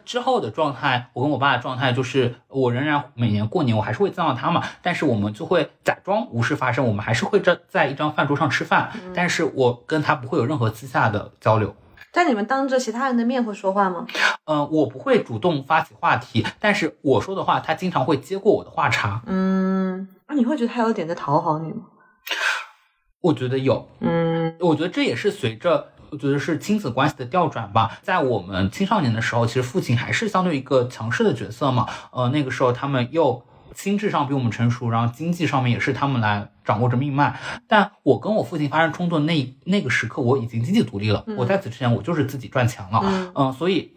[0.04, 11.76] 之后的状态，我跟我爸的状态就是，我仍然每年过年我还是会见到他嘛，但是我们就会假装无事发生，我们还是会在在一张饭桌上吃饭，但是我跟他不会有任何私下的交流。
[12.18, 14.04] 在你们当着其他人的面会说话吗？
[14.46, 19.22] 嗯，我不会主动发起话题，但是我说的话，他经常会接过我的话茬。
[19.26, 21.84] 嗯，那你会觉得他有点在讨好你吗？
[23.20, 27.96] 我觉得有，嗯，我觉得这也是随着，我觉得是亲子关系的调转吧。
[28.02, 31.86] 在我们青少年的时候，其实父亲还是相对一个强势的角色嘛。
[32.10, 33.40] 呃，那个时候他们又
[33.78, 37.38] 心智上比我们成熟，然后经济上面也是他们来掌握着命脉。
[37.68, 41.24] 但我跟我父亲发生冲突那那个时刻，我已经经济独立了。
[41.36, 43.30] 我在此之前，我就是自己赚钱了。
[43.36, 43.92] 嗯，所以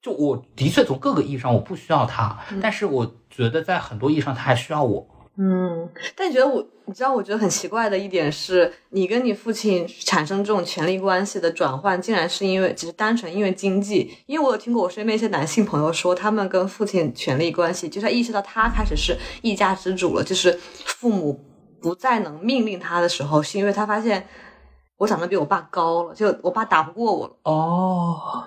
[0.00, 5.06] 就我的确从各个意义上我不需要他，但是我觉得在很多意义上他还需要我。
[5.40, 14.12] 嗯，但你觉得我，你知道，我觉得很奇怪的一点是，你跟你父亲产生这种权力关系的转换，竟然是因为只是单纯因为经济。
[14.26, 21.40] 因为我有听过我身边一些男性朋友说，他们跟父亲权力关系，就是意识到他开始是一家之主了，就是父母
[21.80, 24.26] 不再能命令他的时候，是因为他发现
[24.96, 27.36] 我长得比我爸高了，就我爸打不过我了。
[27.44, 28.44] 哦。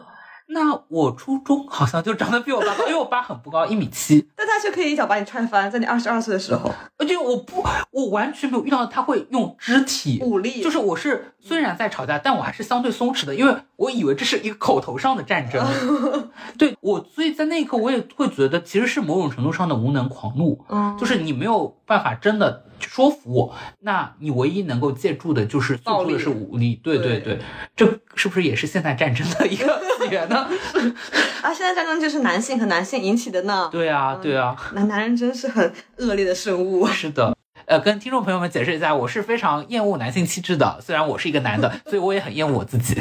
[0.54, 6.70] 那我初中好像就长得比我爸高，因为我爸很不高，一米七，但他却可以一脚把你踹翻，在你二十二岁的时候。
[6.98, 15.66] 而且我不，我完全没有遇到他会用肢体武力，就是我是虽然在吵架，但我还是相对松弛的，因为我以为这是一个口头上的战争。
[16.58, 22.64] 对我，所以在那一刻我也会觉得其实是某种程度上的无能狂怒，嗯，就是你没有办法真的。
[22.80, 27.40] 说服我，那你唯一能够借助的就是诉出的是武力，对对对，
[27.76, 30.48] 这是不是也是现代战争的一个起源呢？
[31.44, 33.70] 啊，现代战争就是男性和男性引起的呢？
[33.72, 36.88] 对啊，对啊，男男人真是很恶劣的生物。
[36.88, 37.38] 是的。
[37.66, 40.80] 呃，跟听众朋友们解释一下，我是非常厌恶男性气质的。
[40.82, 43.00] 虽然我是一个男的， 所以我也很厌恶我自己。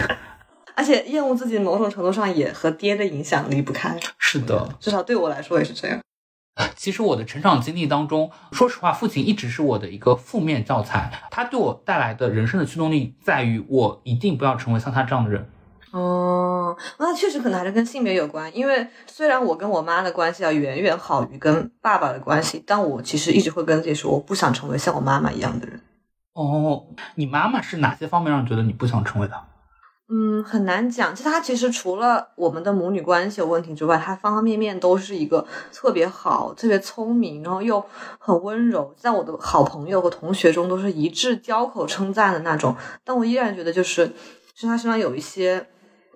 [0.74, 3.98] 而且厌恶自己某种程度上也和爹的影响离不开。
[4.18, 5.98] 是的，至少对我来说也是这样。
[6.76, 11.10] 其实我的成长经历当中，说实话，父亲一直是我的一个负面教材。
[11.30, 15.48] 他对我带来的人生的驱动力在于，我一定不要成为像他这样的人。
[15.92, 18.54] 哦，那确实可能还是跟性别有关。
[18.56, 25.80] 因为虽然我跟我妈的关系要远远好于跟爸爸的关系，但我其实一直会跟自己说，我不想成为像我妈妈一样的人。
[26.32, 29.34] 哦，你妈妈是哪些方面让你觉得你不想成为的？
[30.12, 31.14] 嗯，很难讲。
[31.14, 37.84] 其实他其实除了我们的母女关系有问题之外，他方方面面都是一个特别好、特别聪明，然后又
[38.18, 42.74] 很温柔，在我的好朋友和同学中都是一致交口称赞的那种。
[43.04, 44.12] 但我依然觉得，就是
[44.56, 45.68] 是他身上有一些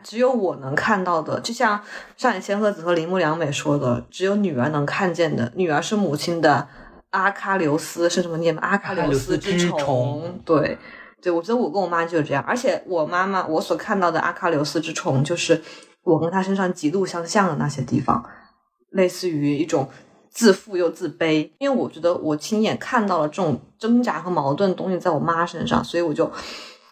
[0.02, 1.80] 只有我能看到的，就像
[2.16, 5.52] 上野千鹤子和铃木良美说的，只有女儿能看见的。
[5.54, 6.66] 女儿是母亲的
[7.10, 8.60] 阿喀琉斯，是什么念吗？
[8.64, 10.76] 阿喀琉斯之虫，对。
[11.24, 15.58] 对，我觉得我跟我妈就是这样，而且我妈妈我所看到的阿喀琉斯之虫，就是
[16.02, 18.22] 我跟她身上极度相像的那些地方，
[18.90, 19.88] 类似于一种
[20.28, 21.50] 自负又自卑。
[21.58, 26.30] 因为我觉得我亲眼看到了这种挣扎和矛盾的东西在我妈身上，所以我就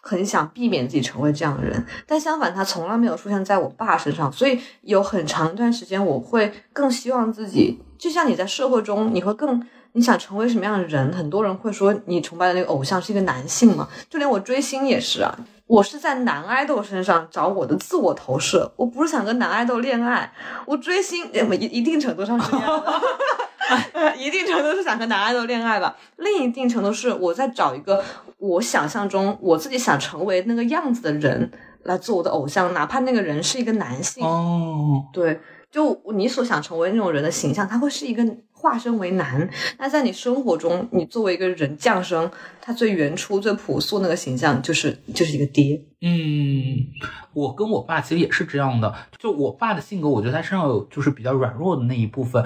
[0.01, 1.85] 很想避免自己成为这样的人。
[2.07, 9.63] 但相反，它从来没有出现在我爸身上，所以有很长一段时间，我会更希望自己，就像你在社会中，你会更。
[9.93, 11.11] 你想成为什么样的人？
[11.13, 13.87] 很多人会说你崇拜的那个偶像是一个男性嘛？
[14.09, 18.71] 就连我追星也是啊，我是在男爱豆身上找我的自我投射。
[18.75, 20.31] 我不是想跟男爱豆恋爱，
[20.65, 25.95] 我追星一一定程度上是这样的， 一定程度是想跟男爱豆恋爱吧。
[26.17, 28.03] 另一定程度是我在找一个
[28.39, 31.51] 我想象中我自己想成为那个样子的人
[31.83, 34.25] 来做我的偶像，哪怕那个人是一个男性。
[34.25, 35.39] 哦，对，
[35.73, 38.23] 就你所想成为那种人的形象，他会是一个。
[38.63, 42.31] 化身为男，那在你生活中，你作为一个人降生，
[42.61, 45.75] 他最原初、最朴素那个形象，就是就是一个爹。
[45.99, 46.87] 嗯，
[47.33, 48.95] 我跟我爸其实也是这样的。
[49.19, 52.41] 就我爸的性格，我觉得他身上有就是比较软弱的那一部分。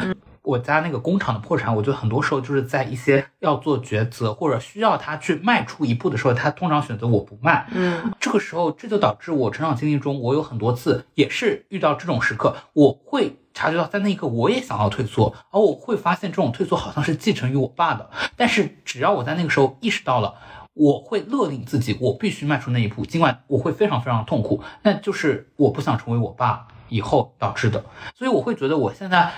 [0.47, 7.67] 我家那个工厂的破产，我觉得很多时候就是在一些要做抉择或者需要他去迈出一步的时候，他通常选择我不迈。
[7.71, 13.38] 嗯，这个时候这就导致我成长经历中，我有很多次也是遇到这种时刻，我会。
[13.53, 18.07] 察觉到在那一刻我也想要退缩，而我会发现这种退缩好像是继承于我爸的。
[18.36, 20.36] 但是只要我在那个时候意识到了，
[20.75, 27.83] 我会勒令自己，我必须迈出那一步，尽管我会非常非常痛苦，那就是我不想成为我爸以后导致的。
[28.13, 29.31] 所以我会觉得我现在，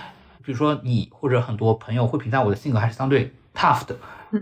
[0.49, 3.95] 比如说你或者很多朋友会评价我的性格还是相对 tough 的。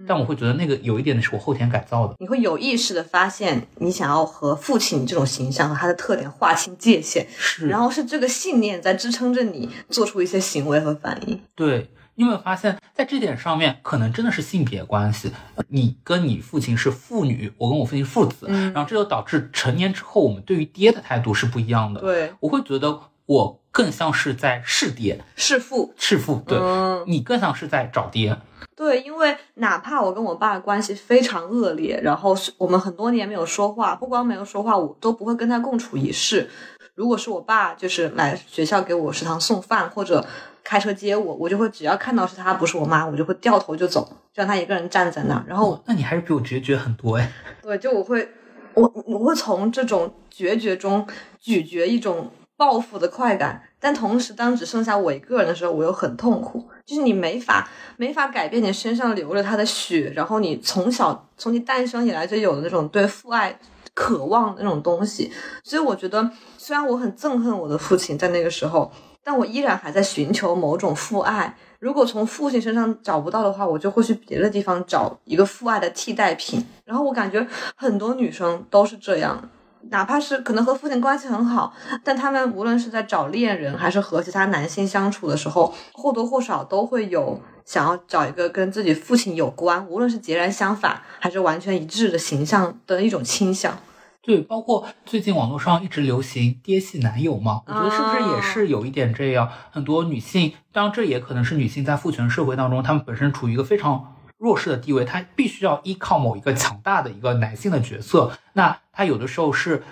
[0.08, 2.16] 但我会觉得那个有一点的是我后天改造的。
[2.20, 11.42] 你会有意识的发现，你想要和父亲这种形象和他的特点划清界限，是，然后是这个信念在支撑着你做出一些行为和反应。
[11.56, 15.32] 对，你有没有发现，在这点上面，可能真的是性别关系。
[15.68, 22.00] 你跟你父亲是父女，我跟我父亲父子，然后这就导致成年之后我们对于爹的态度是不一样的。
[22.00, 26.42] 对，我会觉得我更像是在弑爹、弑父、弑父。
[26.48, 26.58] 对，
[27.06, 28.36] 你更像是在找爹。
[28.76, 36.50] 对，因为哪怕我跟我爸关系非常恶劣，然后我们很多年没有说话，不光没有说话，我都不会跟他共处一室。
[36.96, 40.26] 如果是我爸，就是来学校给我食堂送饭或者
[40.64, 45.44] 开车接我，我就会只要看到是他，不是我妈，我就会掉头就走，就让他一个人站在那儿。
[45.48, 47.32] 然后，那你还是比我决绝很多哎。
[47.62, 48.28] 对，就我会，
[48.74, 51.08] 我我会从这种决绝中
[51.40, 53.62] 咀嚼一种报复的快感。
[53.80, 56.68] 但同时，当只剩下我一个人的时候，我又很痛苦。
[56.86, 63.60] 就是你没法没法改变你身上流着他的血，然后你从小从你诞生以来就有的那种对父爱
[63.94, 65.32] 渴望那种东西。
[65.64, 68.92] 所以我觉得，虽然我很憎恨我的父亲在那个时候，
[69.24, 71.56] 但我依然还在寻求某种父爱。
[71.80, 76.66] 如果从父亲身上找不到的话，我就会去别的地方找一个父爱的替代品。
[76.86, 79.50] 然后我感觉很多女生都是这样。
[79.90, 81.74] 哪怕是可能和父亲关系很好，
[82.04, 93.78] 但他们无论是在找恋人，还是和其他男性相处的时候，或多或少都会有想要找一个跟自己父亲有关，无论是截然相反，还是完全一致的形象的一种倾向。
[94.22, 99.50] 对，包括最近网络上一直流行“爹系男友”嘛，我觉得是不是也是有一点这样？
[99.72, 104.16] 很多女性，当然这也可能是女性在父权社会当中，她们本身处于一个非常。
[104.38, 108.32] 弱势的地位，他必须要依靠某一个强大的一个男性的角色。
[108.54, 109.84] 那他有的时候是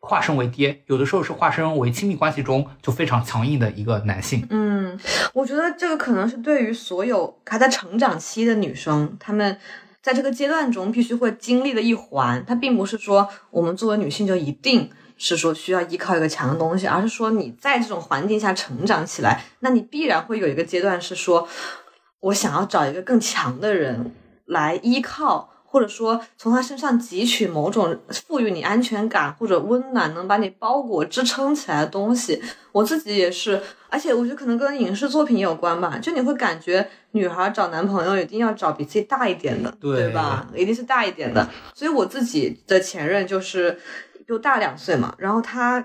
[0.00, 4.44] 化身为爹，有的时候是化身为亲密关系中就非常强硬的一个男性。
[4.50, 4.98] 嗯，
[5.32, 9.56] 我觉得这个可能是对于所有还在成长期的女生，她们
[10.02, 12.44] 在这个阶段中必须会经历的一环。
[12.44, 21.46] 它并不是说我们作为女性就一定是说需要依靠一个强的东西，而是说你在这种环境下成长起来，那你必然会有一个阶段是说。
[22.22, 24.12] 我想要找一个更强的人
[24.46, 25.50] 来依靠。
[25.64, 32.42] 或者说从他身上汲取某种赋予你安全感或者温暖，能把你包裹支撑起来的东西。
[32.72, 33.58] 我自己也是，
[33.88, 35.96] 而且我觉得可能跟影视作品有关吧。
[35.96, 40.46] 就你会感觉女孩找男朋友一定要找比自己大一点的，对吧？
[40.54, 41.48] 一定是大一点的。
[41.72, 43.80] 所以我自己的前任就是
[44.26, 45.82] 比我大两岁嘛，然后他。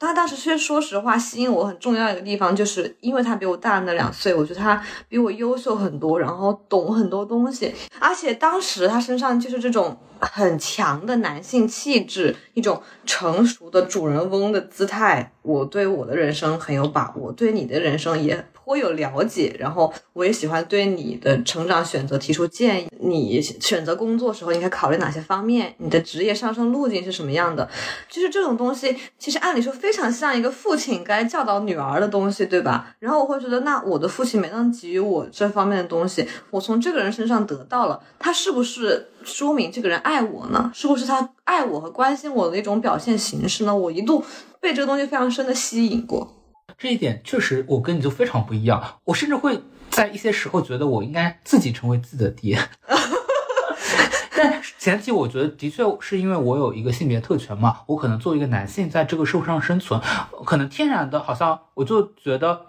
[0.00, 15.32] 他当时却说实话，吸引我很重要一个地方，就是因为他比我大那两岁，我觉得他比我优秀很多，然后懂很多东西，而且当时他身上就是这种很强的男性气质，一种成熟的主人翁的姿态。
[15.42, 22.88] 我对我的人生很有把握，对你的人生也颇有了解，然后我也喜欢对你的成长选择提出建议。
[23.00, 25.74] 你选择工作时候应该考虑哪些方面？
[25.78, 27.66] 你的职业上升路径是什么样的？
[28.10, 32.94] 就是这种东西，其实按理说非常像一个父亲该教导女儿的东西，对吧？
[32.98, 40.70] 然后我会觉得，那我的父亲没能给予我这方面的东西，我从这个人身上得到了，他是不是说明这个人爱我呢？
[40.74, 43.76] 是不是他爱我和关心我的一种表现形式呢？
[43.76, 44.24] 我一度
[44.60, 46.34] 被这个东西非常深的吸引过。
[46.76, 48.82] 这一点确实，我跟你就非常不一样。
[49.04, 49.60] 我甚至会
[49.90, 52.58] 在一些时候觉得，我应该自己成为自己的爹。
[54.36, 60.00] 但前提，我觉得的确是因为我有一个性别特权嘛，我可能作为一个男性在这个社会上生存，
[60.44, 62.60] 可能天然的，好像我就觉得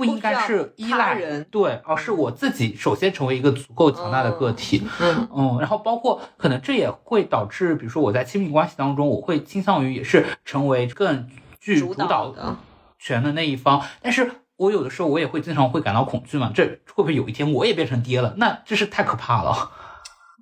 [0.00, 4.82] 不应该是依赖人，对，而是我自己首先成为一个足够强大的个体。
[4.98, 11.28] 嗯嗯，然后包括可能这也会导致，比如说我在亲密关系当中，我会倾向于也是成为更
[11.60, 12.56] 具主导的。
[12.98, 18.34] 权的那一方，但是我有的时候我也会经常会感到恐惧嘛，这会不会有一天我也变成爹了？
[18.38, 19.70] 那这是太可怕了。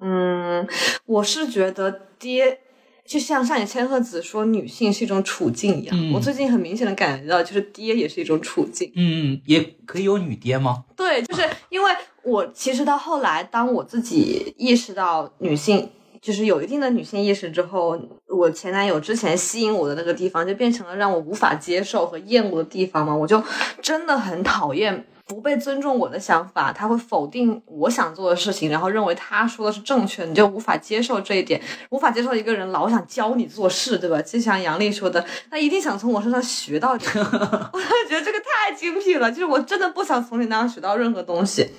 [0.01, 0.69] 嗯，
[1.07, 2.61] 我是觉得爹
[3.09, 8.93] 就像上野千鹤子说女性是一种处境一样，我最近很明显的感觉到，就是爹也是一种处境。
[8.95, 10.85] 嗯，也可以有女爹吗？
[10.95, 11.91] 对，就是因为
[12.23, 15.89] 我其实到后来，当我自己意识到女性。
[16.21, 17.97] 就是有一定的女性意识之后，
[18.27, 23.15] 我前男友之前吸引我的那个地方，就变成了让我无法接受和厌恶的地方嘛。
[23.15, 23.41] 我就
[23.81, 31.61] 真的很讨厌不被尊重我的想法，他会否定我想做的事情，然后认为他说的是正确，你就无法接受这一点，
[31.91, 34.21] 无法接受一个人老想教你做事，对吧？
[34.23, 37.11] 就像杨丽说的，他一定想从我身上学到点。
[37.15, 41.71] 我觉得这个太精辟了，就是我真的不想从你那样学到任何东西。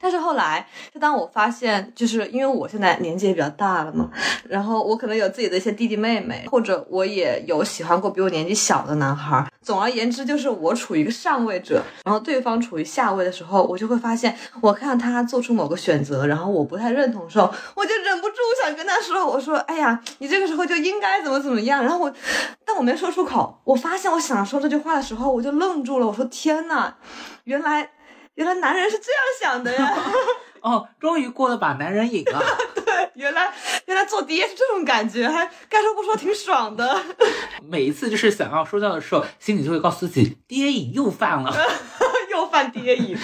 [0.00, 4.10] 但是后来，就当我发现，就是因为我现在年纪也比较大了嘛，
[4.48, 9.46] 然后我可能有自己的一些弟弟妹妹，或者我也有喜欢过比我年纪小的男孩。
[9.60, 22.10] 总而言之，就是我处于一个上位者，然后对方处于下位的时候，我就会发现，我看到他做出某个选择，然后我不太认同的时候，我就忍不住想跟他说：“我说，哎呀，你这个时候就应该怎么怎么样。”然后我，
[22.64, 23.60] 但我没说出口。
[23.64, 26.06] 我发现我想说这句话的时候，我就愣住了。
[26.06, 26.94] 我说：“天呐，
[27.44, 27.90] 原来。”
[28.40, 29.94] 原来男人是这样想的呀！
[30.62, 32.42] 哦，终于过了把男人瘾了。
[33.20, 33.52] 对，原来
[33.86, 37.00] 原来做爹是这种感觉，还该说不说挺爽的。
[37.62, 41.54] 每一次就是想要说教的时候，心里就会告诉自己，爹瘾又犯了，
[42.32, 43.16] 又犯爹瘾。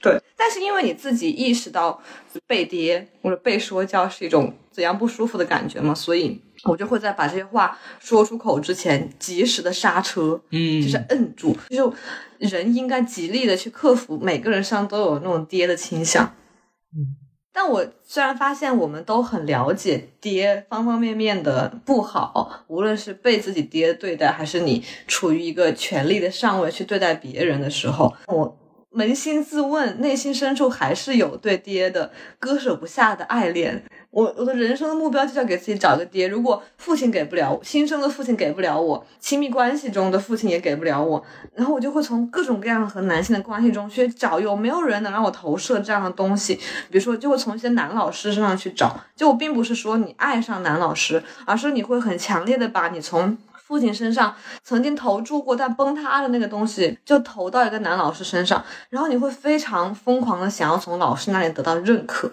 [0.00, 2.02] 对，但是因为你自己意识到
[2.46, 11.94] 被爹或者被说教是一种怎样不舒服的感觉嘛，所以我就会在把这些话说出口之前及时的刹车，嗯，就是摁住，就。
[12.40, 16.34] 人应该极力的去克服，每个人身上都有那种爹的倾向。
[16.94, 17.16] 嗯，
[17.56, 28.58] 但我虽然发现我们都很了解爹方方面面的不好，无论是被自己爹对待，还是你处于一个权力的上位去对待别人的时候，我
[28.94, 33.84] 扪心自问，内心深处还是有对爹的割舍不下的爱恋。
[34.10, 36.28] 我我的人生的目标就是要给自己找个爹。
[36.28, 41.20] 如果父亲给不了，新生的父亲给不了我，亲密关系中的父亲也给不了我，
[41.56, 46.54] 然后我就会从各种各样和男性的关系中去找有没有人能让我投射这样的东西。
[46.88, 49.00] 比如说，就会从一些男老师身上去找。
[49.16, 53.36] 就我并不是说你爱上男老师，而是你会很强烈的把你从
[53.66, 62.30] 父亲身上曾经投注过但崩塌的那个东西，就投到一个男老师身上，然后你会非常疯狂的想要从老师那里得到认可。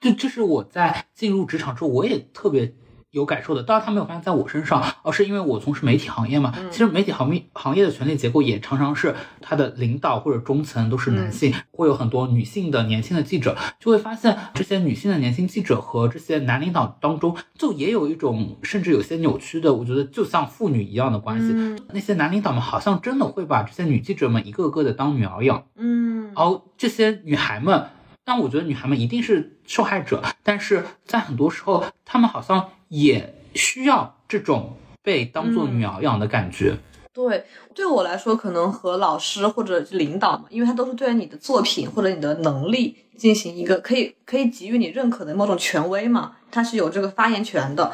[0.00, 2.74] 这这是我在进入职场之后，我也特别
[3.16, 3.62] 有感受的。
[3.62, 6.52] 当然，他没有发生在我身上，而是因为我从事媒体行业嘛。
[6.70, 21.54] 其实媒体行业行业的权力结构也常常是他的领导或者中层都是男性，会有很多女性的年轻的记者，就会发现这些女性的年轻记者和这些男领导当中，就也有一种甚至有些扭曲的，我觉得就像父女一样的关系。
[21.94, 27.86] 那些男领导们好像真的会把这些女记者们一个个的当女儿养，嗯，而这些女孩们。
[28.26, 36.76] 但我觉得女孩们一定是受害者，但是在很多时候，她们好像也需要这种被当做女儿养的感觉。
[37.12, 47.92] 对，对我来说，可能和老师或者领导嘛，因为他都是对你的作品或者你的能力进行一个可以可以给予你认可的某种权威嘛，他是有这个发言权的。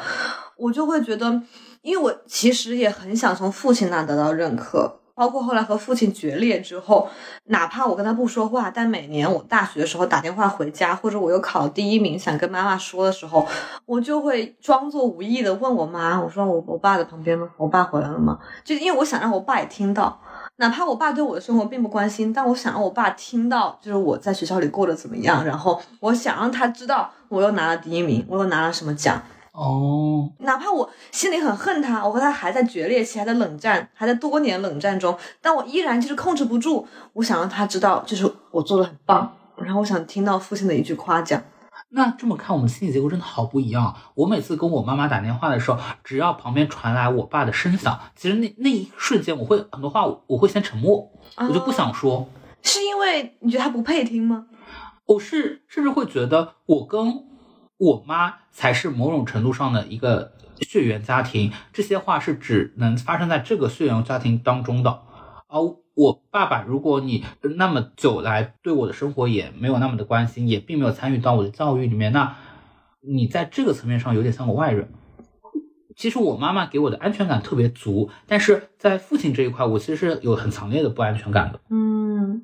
[0.57, 1.43] 我就会觉得，
[1.83, 4.99] 因为我其实也很想从父亲那得到认可。
[5.15, 7.07] 包括后来和父亲决裂之后，
[7.45, 13.47] 哪怕我跟他不说话，但每年我大学的时候打电话回家，或者我又考第一名想跟妈妈说的时候，
[13.85, 17.47] 我就会装作无意的问我妈：“我说我我爸在旁边吗？
[17.57, 20.19] 我爸回来了吗？”就因为我想让我爸也听到，
[20.55, 29.21] 哪怕我爸对我的生活并不关心，但我想让我爸听到，就是我在学校里过得怎么样，然后我想让他知道我又拿了第一名，我又拿了什么奖。
[29.53, 41.39] 哦，哪怕我心里很恨他，我和他还在决裂期，还在冷战，还在多年冷战中，但我依然就是控制不住，我想让他知道，就是我做的很棒，然后我想听到父亲的一句夸奖。
[41.89, 43.95] 那这么看，我们心理结构真的好不一样。
[44.15, 52.27] 我每次跟我妈妈打电话的时候，只要旁边传来我爸的声响，其实那那一瞬间，我会很多话我会先沉默，我就不想说。
[52.63, 54.47] 是因为你觉得他不配听吗？
[55.05, 57.31] 我是甚至会觉得我跟。
[57.77, 65.01] 我妈才是某种程度上的一个血缘家庭，这些话是只能发生在这个血缘家庭当中的。
[65.47, 65.59] 而
[65.95, 67.23] 我爸爸，如果你
[67.57, 72.35] 那么久来对我的生活也没有那么的关心，也并没有参与到我的教育里面，那
[73.01, 74.89] 你在这个层面上有点像个外人。
[75.95, 81.59] 其实我妈妈给我的安全感特别足，但是在父亲这一块，我其实是有很强烈的不安全感的。
[81.69, 82.41] 嗯，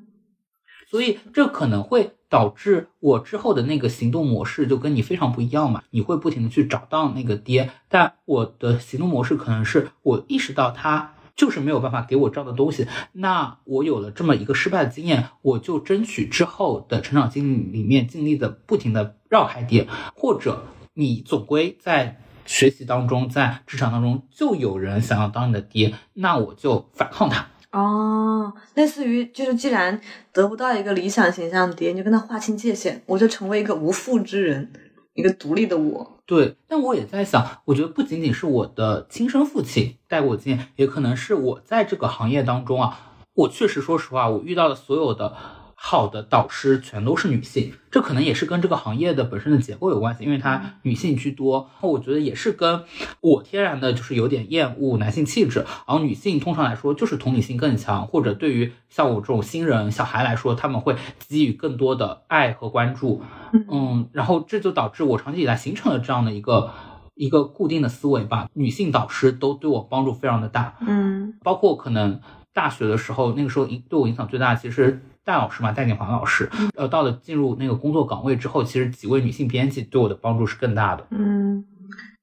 [0.90, 2.12] 所以这可能会。
[2.32, 5.82] 导致我之后的那个行动模式就跟你非常不一样嘛？
[5.90, 27.48] 你会不停的去找到那个爹，但我的行动模式可能是我意识到他就是没有办法给我这样的东西，那我有了这么一个失败的经验，我就争取之后的成长经历里面尽力的不停的绕开爹，或者你总归在学习当中，在职场当中就有人想要当你的爹，那我就反抗他。
[27.72, 30.00] 哦，类似于就是，既然
[30.32, 34.72] 得不到一个理想形象的爹，你就跟他划清界限，我就成为一个无父之人，
[35.14, 36.20] 一个独立的我。
[36.26, 43.00] 对，但我也在想，我觉得不仅仅是我的亲生父亲带给我经验，也可能是我在这个行业当中啊，
[43.34, 45.36] 我确实说实话，我遇到的所有的。
[45.82, 51.70] 好的导师全都是女性，这可能也是跟这个行业的本身的结构有关系，因为它女性居多。
[51.80, 52.84] 我觉得也是跟
[53.22, 60.98] 我天然的就是有点厌恶男性气质，而女性通常来说就是同理心更强，或者对于像我这种新人小孩来说，他们会
[61.30, 63.24] 给予更多的爱和关注。
[63.54, 66.72] 嗯，然后这就导致我长期以来形成了这样的一个
[67.16, 68.50] 一个固定的思维吧。
[68.54, 70.76] 女性导师都对我帮助非常的大。
[70.86, 72.20] 嗯，包括可能
[72.54, 75.02] 大学的时候，那个时候影对我影响最大，其实。
[75.30, 81.06] 戴老师嘛，戴锦华老师，呃，到了进入那个工作岗位之后，其实几位女性编辑对我的帮助是更大的。
[81.12, 81.64] 嗯，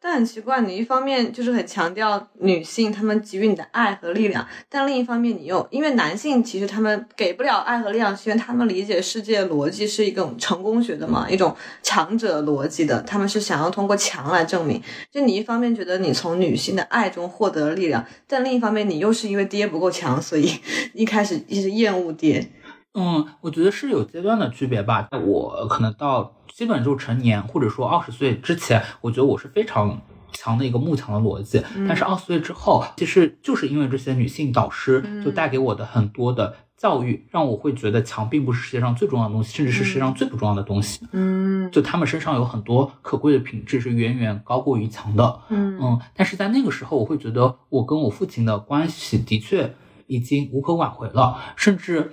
[0.01, 11.55] 但很奇怪，你一方面就是很强调女性她们给予你的爱和力量，但另一方面你又因为男性其实他们给不了爱和力量，是因为他们理解世界逻辑是一种成功学的嘛，一种
[11.85, 14.83] 强者逻辑的，他们是想要通过强来证明。
[15.13, 20.51] 就你一方面觉得你从女性的爱中获得了力量，但另一方面你又是因为爹不够强，所以
[20.93, 22.51] 一开始一直厌恶爹。
[22.97, 25.07] 嗯，我觉得是有阶段的区别吧。
[25.13, 30.01] 我可能到基本就成年，或者说二十岁之前，我觉得我是非常
[30.33, 31.63] 强的一个慕强的逻辑。
[31.87, 41.07] 但是二十岁之后，其实就是因为这些女性导师就带给我的很多的教育，让我会觉得强并不是世界上最重要的东西，甚至是世界上最不重要的东西。
[41.13, 45.41] 嗯，就他们身上有很多可贵的品质是远远高过于强的。
[45.51, 49.75] 嗯嗯，但是在那个时候，我会觉得我跟我父亲的关系的确
[50.07, 52.13] 已经无可挽回了，甚至。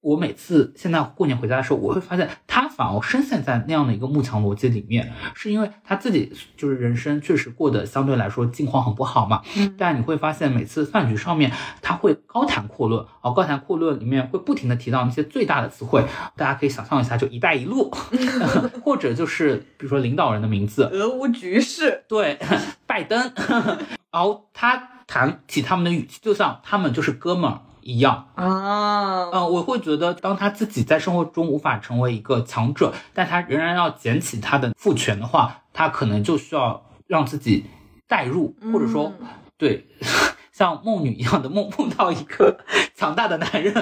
[0.00, 9.42] 我每次现在过年回家的时候，我会发现他反而深陷在那样的一个慕强逻辑里面，是因为他自己就是人生确实过得相对来说境况很不好嘛。
[9.58, 9.74] 嗯。
[9.76, 16.02] 但你会发现每次饭局上面，他会高谈阔论，哦，高谈阔论里面会不停的提到那些最大的词汇，
[16.34, 17.90] 大家可以想象一下，就“一带一路”，
[18.82, 22.38] 或者就是比如说领导人的名字，俄乌局势，对，
[22.86, 23.32] 拜登，
[24.10, 27.60] 然后他谈起他们的语气，就像他们就是哥们儿。
[27.82, 28.28] 一样。
[28.34, 37.66] 啊，嗯，我会觉得，当他自己在生活中无法成为一个强者，但他仍然要捡起他的父权的话，他可能就需要让自己
[38.06, 39.12] 代入，或者说，
[39.56, 39.86] 对，
[40.52, 42.58] 像梦女一样的梦梦到一个
[42.94, 43.72] 强大的男人，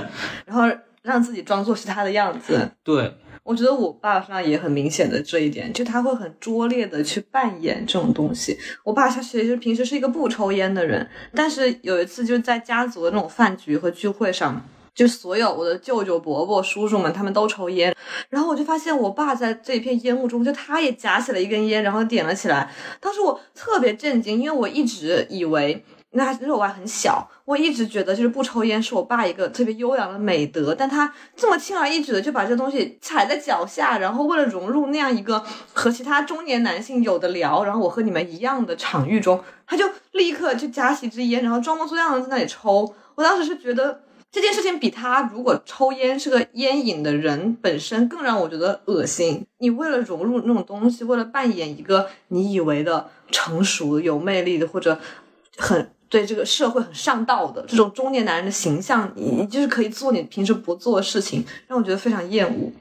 [0.44, 0.62] 然后
[1.02, 3.16] 让自己装作是他的样子，对。
[3.48, 8.58] 我觉得我爸身上也很明显的这一点，就他会很拙劣的去扮演这种东西。
[8.84, 14.62] 我爸他其实平时是一个不抽烟的人，但是有一次就是在家族的那种饭局和聚会上，
[14.94, 17.96] 就所有我的舅舅、伯伯、叔叔们他们都抽烟，
[18.28, 22.70] 然后我就发现我爸在这一片烟雾中，就他也夹起了一根烟，然后点了起来。
[23.00, 25.82] 当时我特别震惊，因为我一直以为。
[26.18, 35.42] 那那时候我还很小，我一直觉得就是不抽烟是我爸一个特别优良的美德，但他这么轻而易举的就把这东西踩在脚下，然后为了融入那样一个
[35.72, 42.92] 和其他中年男性有的聊，然后我和你们一样的场域中，他就立刻就夹起一支烟，然后装模作样的在那里抽。
[43.14, 49.46] 我当时是觉得这件事情比他如果抽烟是个烟瘾的人本身更让我觉得恶心。
[49.58, 54.98] 你为了融入那种东西，为了扮演一个你以为的成熟、有魅力的或者
[55.56, 55.90] 很。
[56.08, 62.72] 对这个社会很上道的这种中年男人的形象，你就是可以做你平时不做的事情，让我觉得非常厌恶。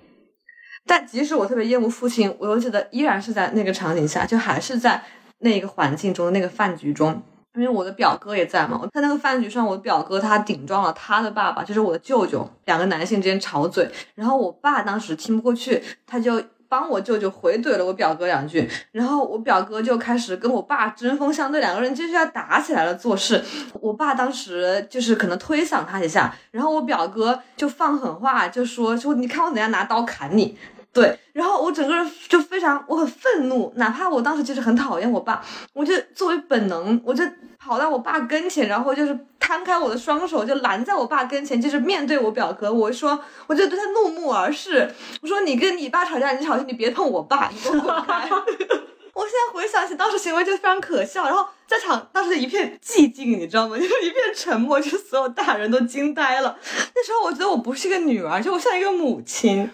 [0.86, 5.04] 但即使我特别厌恶父亲，我又觉得依然是在那个场景下，就还是在
[5.40, 7.22] 那个环境中的、那个饭局中，
[7.56, 8.88] 因为我的表哥也在嘛。
[8.94, 16.42] 在那个饭局上，我的表哥他顶撞了他的爸爸，就是我的舅舅，两个男性之间吵嘴，然后我爸当时听不过去，他就。
[16.70, 22.94] 帮我舅舅回怼了我表哥两句，然后我表哥就开始跟我爸针锋相对，两个人就是要打起来了。
[22.96, 23.44] 做事，
[23.80, 30.58] 我爸当时就是可能推搡他一下，然后我表哥就放狠话，就说说你看我等下拿刀砍你。
[30.98, 35.40] 对，然后我整个人就非常我很愤怒，哪怕我当时其实很讨厌我爸，
[35.74, 37.24] 我就作为本能，我就
[37.60, 44.92] 跑到我爸跟前，然后就是摊开我的双手，就拦在我爸跟前，就是面对我表哥，我说，我就对他怒目而视，
[45.22, 48.28] 我说你跟你爸吵架，你吵架你别碰我爸，你给我滚开。
[49.14, 53.78] 我现在回想起当时行为就非常可笑，然后在场当时一片寂静，你知道吗？
[53.78, 56.58] 就是一片沉默，就所有大人都惊呆了。
[56.96, 59.70] 那时候我觉得我不是一个女儿，就我像一个母亲。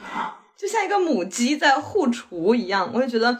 [0.57, 3.37] 就像一个母鸡在护雏一样，我就觉得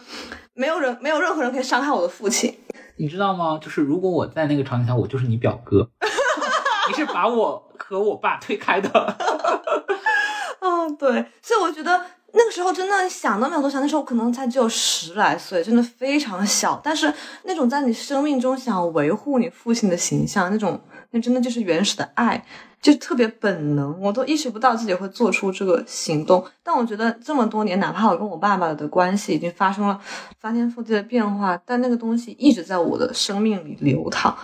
[0.53, 2.57] 没有人，没有任何人可以伤害我的父亲。
[2.97, 3.59] 你知道吗？
[3.61, 5.89] 就是如果我在那个场景下，我就是你表哥，
[6.89, 8.89] 你是把我和我爸推开的。
[10.59, 16.79] 嗯，对，所以我觉得那个时候真的想都没有多想，那时候可能才只有十来岁，真的非常小。
[16.83, 20.79] 但是那种在你生命中想维护你父亲的形象，那种
[21.11, 22.45] 那真的就是原始的爱。
[22.83, 26.45] 就特别本能，我都意识不到自己会做出这个行动。
[26.61, 29.97] 但我觉得这么多年，哪怕我跟我爸爸的关系已经发生了
[30.41, 34.35] 翻天覆地的变化，但那个东西一直在我的生命里流淌。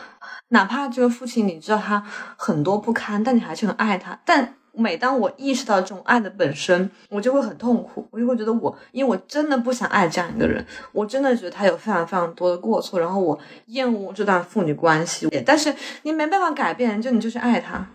[0.47, 2.01] 哪怕这个父亲，你知道他
[2.37, 4.17] 很多不堪，但你还是很爱他。
[4.25, 15.27] 但每当我意识到这种爱的本身，我就会很痛苦，我就会觉得我，因为我真的不想爱这样一个人，我真的觉得他有非常非常多的过错，然后我厌恶这段父女关系。
[15.45, 17.85] 但是你没办法改变，就你就是爱他。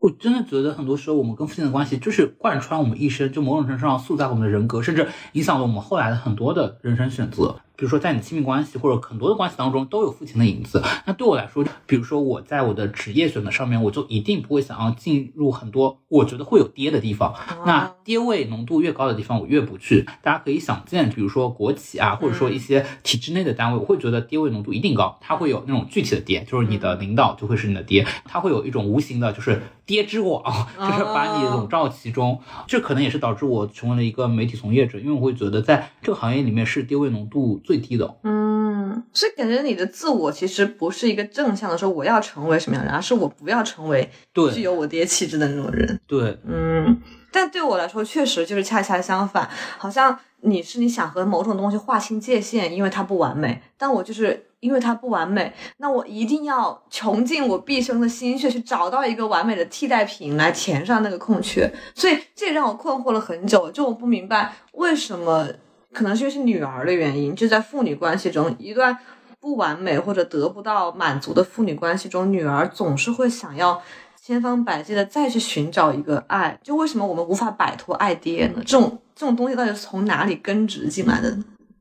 [0.00, 7.60] 我真的觉得很多时候，我们跟父亲的关系就是贯穿我们一生，就某种程度上塑造我们的人格，甚至影响了我们后来的很多的人生选择。
[7.78, 10.82] 比如说，在你亲密关系或者很多的关系当中，都有父亲的影子。
[11.06, 17.32] 那对我来说，比如说我在我的职业选择上面，我就一定不会想要进入很多我觉得会有爹的地方。
[17.64, 20.04] 那爹味浓度越高的地方，我越不去。
[20.20, 25.16] 大家可以想见，比如说国企啊，或者说一些体制内的单位，我会觉得爹味浓度一定高。
[25.20, 28.04] 它会有那种具体的爹，就是你的领导就会是你的爹。
[28.24, 30.42] 他会有一种无形的，就是爹之网，
[30.76, 32.40] 就是把你笼罩其中。
[32.66, 37.62] 这可能也是导致我成为了一个媒体从业者，因为我会觉得在这个行业里面是爹味浓度。
[37.68, 44.10] 最低的，嗯，所以感觉你的自我其实不是一个正向的，说我要成为什么样的人，而是我不要成为
[44.54, 46.00] 具有我爹气质的那种人。
[46.06, 46.98] 对，嗯，
[47.30, 49.46] 但对我来说，确实就是恰恰相反，
[49.76, 65.46] 好像你是你想和某种东西划清界限，因为它不完美，但我就是因为它不完美，那我一定要穷尽我毕生的心血去找到一个完美的替代品来填上那个空缺，所以这让我困惑了很久，就我不明白为什么。
[65.92, 68.96] 可能是因为是女儿的原因，就在父女关系中，一段
[69.40, 73.82] 不完美或者得不到满足的父女关系中，女儿总是会想要
[74.20, 76.58] 千方百计的再去寻找一个爱。
[76.62, 78.56] 就为什么我们无法摆脱爱爹呢？
[78.58, 81.38] 这种这种东西到底是从哪里根植进来的？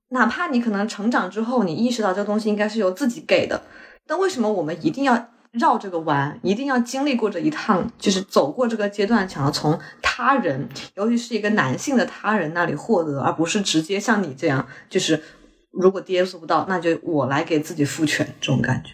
[0.10, 3.62] 哪怕你可能成长之后，你意识到这个东西应该是由自己给的，
[4.05, 5.28] 但为什么我们一定要？
[5.52, 15.24] 绕这个弯，一定要经历过这一趟，就是走过这个阶段，想要从他人，尤其是一个男性的他人那里获得，而不是直接像你这样，就是
[15.72, 18.91] 如果爹做不到，那就我来给自己赋权这种感觉。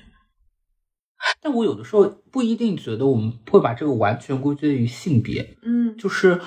[1.42, 6.40] 但我有的时候不一定觉得我们会把这个完全归结于性别，嗯，就是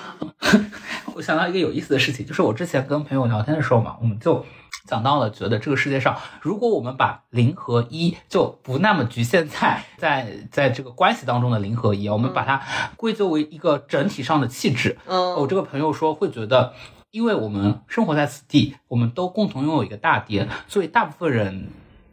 [1.15, 4.45] 我想到一个有意思的事情，就是我之前跟朋友聊天的时候嘛，我们就。
[4.87, 12.61] 讲到了，觉得这个世界上，如果我们把零和一就不那么局限在在在这个关系当中的零和一，我们把它
[12.95, 14.97] 归结为一个整体上的气质。
[15.05, 16.73] 嗯，我这个朋友说会觉得，
[17.11, 21.67] 因为我们生活在此地，我们都共同拥有一个大爹，所以大部分人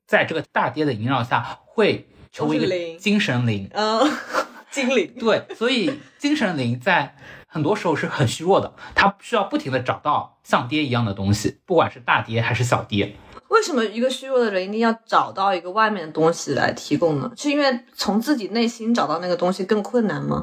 [0.07, 3.71] 在这个大爹的萦绕下会成为一个精神灵。
[3.73, 4.11] 嗯，
[4.73, 5.15] 精灵。
[5.19, 7.17] 对，所以精神灵在。
[7.55, 13.15] 很多时候是很虚弱的，他需要不停的找到像爹一样的东西，不管是大爹还是小爹。
[13.47, 17.31] 为什么一个虚弱的人一定要找到一个外面的东西来提供呢？
[17.37, 20.43] 是因为从自己内心找到那个东西更困难吗？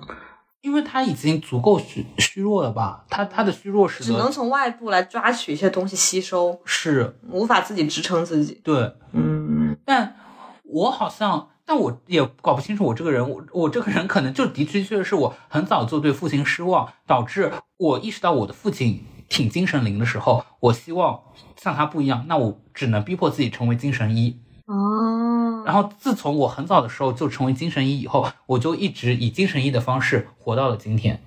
[0.62, 3.03] 因为他已经足够虚虚弱了吧？
[3.09, 8.62] 他他的虚弱是只能从外部来抓取一些东西吸收，是无法自己支撑自己。
[8.64, 10.16] 对，嗯，但
[10.64, 21.22] 我好像，但我也搞不清楚我这个人，我我这个人可能就的确确是我很早就对父亲失望，导致我意识到我的父亲挺精神灵的时候，我希望
[21.55, 24.38] 像他不一样，那我只能逼迫自己成为精神医。
[24.65, 31.22] 哦，然后自从我很早的时候就成为精神医以后，我就一直以精神医的方式活到了今天。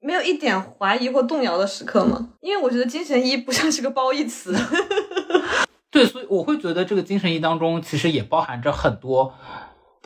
[0.00, 2.30] 没有一点怀疑或动摇的时刻吗？
[2.40, 4.56] 因为我觉得精神医不像是个褒义词。
[5.88, 9.32] 对，所以我会觉得这个精神医当中其实也包含着很多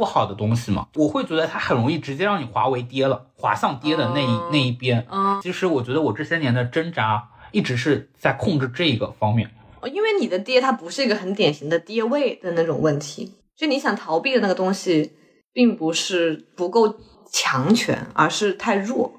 [0.01, 0.87] 不好的东西嘛。
[0.95, 5.07] 我会觉得它很容易直接让你华为跌了，滑向跌的那一、哦那一边。
[5.11, 9.51] 嗯，其实我觉得我这些年的挣扎一直是在控制这个方面。
[9.93, 15.13] 因为你的跌，它不是一个很典型的跌位的那种问题，就你想逃避的那个东西，
[15.53, 16.95] 并不是不够
[17.31, 19.13] 强权，而是太弱。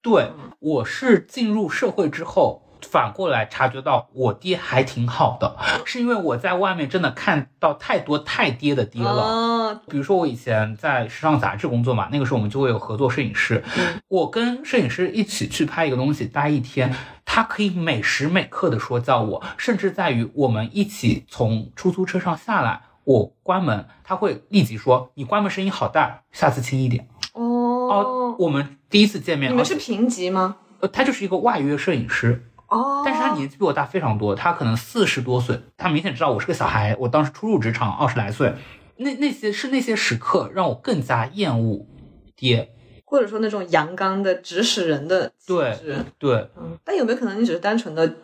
[0.00, 2.62] 对，我是进入社会之后。
[2.82, 9.22] 反过来察觉到我爹还挺好的，是因为我在外面真的看到太多太爹的爹了。
[9.22, 27.08] 哦，比如说我以前在时尚杂志工作嘛，那个时候我们就会有合作摄影师，嗯我跟摄影师一起去拍一个东西，待一天，他可以每时每刻的说叫我，甚至在于我们一起从出租车上下来，我关门，他会立即说你关门声音好大，下次轻一点。
[27.32, 27.44] 哦
[27.90, 30.56] 哦，，我们第一次见面，你们是平级吗？
[30.80, 38.54] 呃，他就是一个外约摄影师，哦，但是他年纪比我大非常多，他可能四十多岁，他明显知道我是个小孩，我当时初入职场，二十来岁，
[38.96, 41.86] 那那些是那些时刻让我更加厌恶
[42.34, 42.70] 爹。
[43.04, 45.76] 或者说那种阳刚的指使人的对。
[46.16, 48.14] 对，嗯，但有没有可能你只是单纯的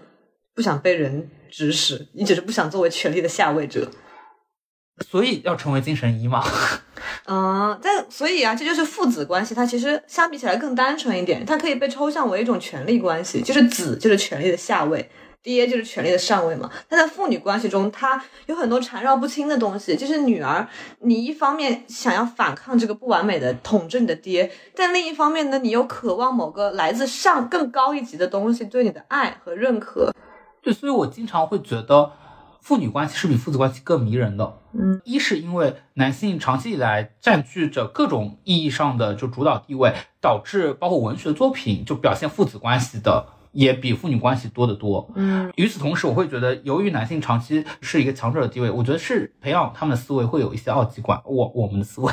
[0.54, 3.90] 不想被人指使，你只是不想作为权力的下位者？
[5.00, 6.44] 所以要成为精神医嘛。
[7.26, 15.10] 嗯， 但所以啊，这就是父子关系，它其实相比起来更单纯一点，它可以被抽象为一种权力关系，就是子就是权力的下位。
[15.42, 19.94] 爹就是权力的上位嘛，但在父女关系中，他有很多缠绕不清的东西。
[19.94, 20.66] 就是女儿，
[21.02, 30.12] 你一方面想要反抗这个不完美的统治你的爹，但另一方面呢，你又渴望某个来自上更高一级的东西对你的爱和认可。
[30.60, 32.10] 对，所以我经常会觉得
[32.66, 34.58] 父女关系是比父子关系更迷人的。
[34.72, 45.08] 嗯，一是因为男性长期以来占据着各种意义上的就主导地位，导致包括文学作品就表现父子关系的也比父女关系多得多。
[45.14, 52.12] 嗯，与此同时，我会觉得，由于男性长期是一个强者的地位，我觉得是培养他们的思维会有一些傲极管，我我们的思维，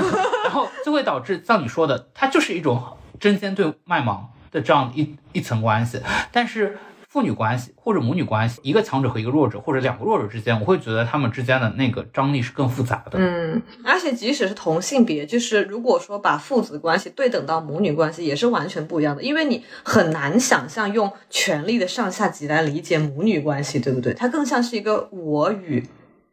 [0.44, 2.82] 然后就会导致像你说的，它就是一种
[3.20, 6.00] 针尖对麦芒的这样一一层关系。
[6.32, 6.78] 但是
[7.10, 13.18] 父女关系或者母女关系，一个强者和一个弱者，或者两个弱者之间，我会觉得他们之间的那个张力是更复杂的。
[13.18, 24.14] 嗯，而且即使是同性别，就是如果说把父子关系对等到母女关系，也是完全不一样的，因为你很难想象用权力的上下级来理解母女关系，对不对？
[24.14, 25.84] 它更像是一个我与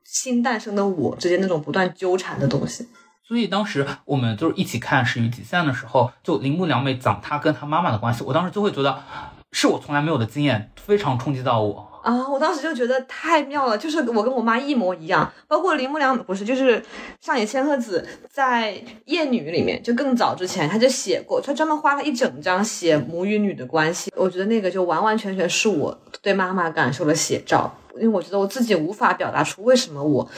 [0.04, 2.88] 新诞生的我之间那种不断纠缠的东西。
[3.28, 9.02] 所以当时我们就是一起看《始于极限》的时候，就铃木良美讲她跟她妈妈的关系，我当时就会觉得
[9.52, 11.88] 是我从来没有的经验，非常冲击到我。
[12.04, 16.82] 啊，我当时就觉得太妙了，就是我跟我妈一模一样，包括铃木良不是，就是
[17.20, 18.74] 上野千鹤子在
[19.06, 30.30] 《夜女》里面，就更早之前他就写过，他专门花了一整章写母与女的关系，我觉得那个就完完全全是我对妈妈感受的写照，因为我觉得我自己无法表达出为什么我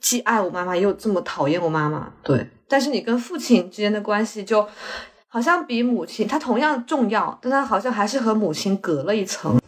[0.00, 4.66] 既爱我妈妈又这么讨厌我妈妈，对，但是你跟父亲之间的关系就
[5.28, 9.60] 好像比母亲，它同样重要，但它好像还是和母亲隔了一层。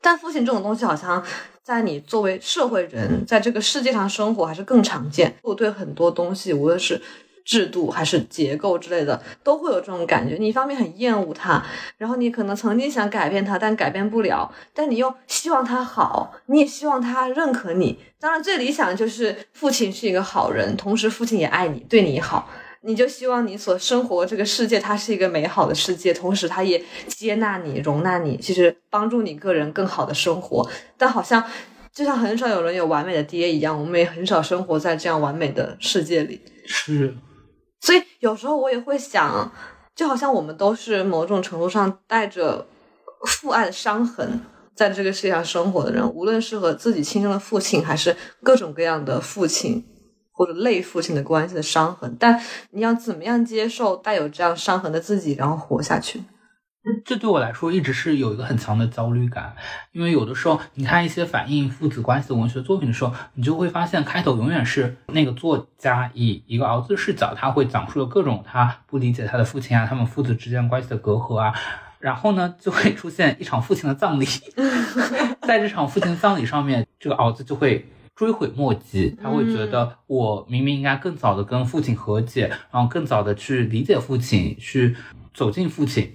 [0.00, 1.22] 但父亲这种东西，好像
[1.62, 5.34] 在你作为社会人，在这个世界上生活还是更常见。
[5.42, 7.02] 我对很多东西，无论是
[7.44, 10.36] 制度还是结构之类的，都会有这种感觉。
[10.36, 11.62] 你一方面很厌恶他，
[11.96, 17.98] 然后你可能曾经想改变他，但改变不了，但你又希望他好，你也希望他认可你。
[18.20, 22.48] 当然，最理想的就是父亲是一个好人，同时父亲也爱你，对你好。
[22.88, 30.66] 你就希望你所生活这个世界，它是一个美好的世界，同时它也接纳你、容纳你，其实帮助你个人更好的生活。
[30.96, 31.44] 但好像
[31.92, 36.40] 就像很少有人有完美的爹一样，我们也很少生活在这样完美的世界里。
[36.64, 37.14] 是，
[37.82, 39.52] 所以有时候我也会想，
[39.94, 42.66] 就好像我们都是某种程度上带着
[43.26, 44.40] 父爱的伤痕，
[44.74, 49.84] 在这个世界上生活的人，无论是和自己亲生的父亲，还是各种各样的父亲。
[50.38, 56.22] 或者类父亲的关系的伤痕，但你要怎么样接受带有这样伤痕的自己，然后活下去？
[57.04, 59.56] 这对我来说一直是有一个很强的焦虑感，
[59.90, 71.52] 因为有的时候你看一些反映父子关系的文学作品的时候，你就会发现开头永远是那个作家以一个儿子视角，他会讲述了各种他不理解他的父亲啊，他们父子之间关系的隔阂啊，
[71.98, 74.24] 然后呢就会出现一场父亲的葬礼，
[75.42, 77.84] 在这场父亲葬礼上面，这个儿子就会。
[78.18, 84.96] 追悔莫及，他会觉得我明明应该更早的跟父亲和解，然后更早的去理解父亲，去
[85.32, 86.10] 走进父亲。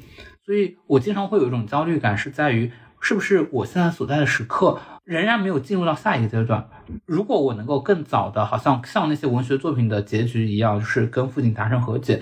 [0.45, 6.68] 所以我经常会有一种焦虑感，是在于是不是我现在所在的时刻仍然没有进入到下一个阶段。
[7.06, 12.22] 如果我能够更早的，好像像那些文学作品的结局一样，就是跟父亲达成和解，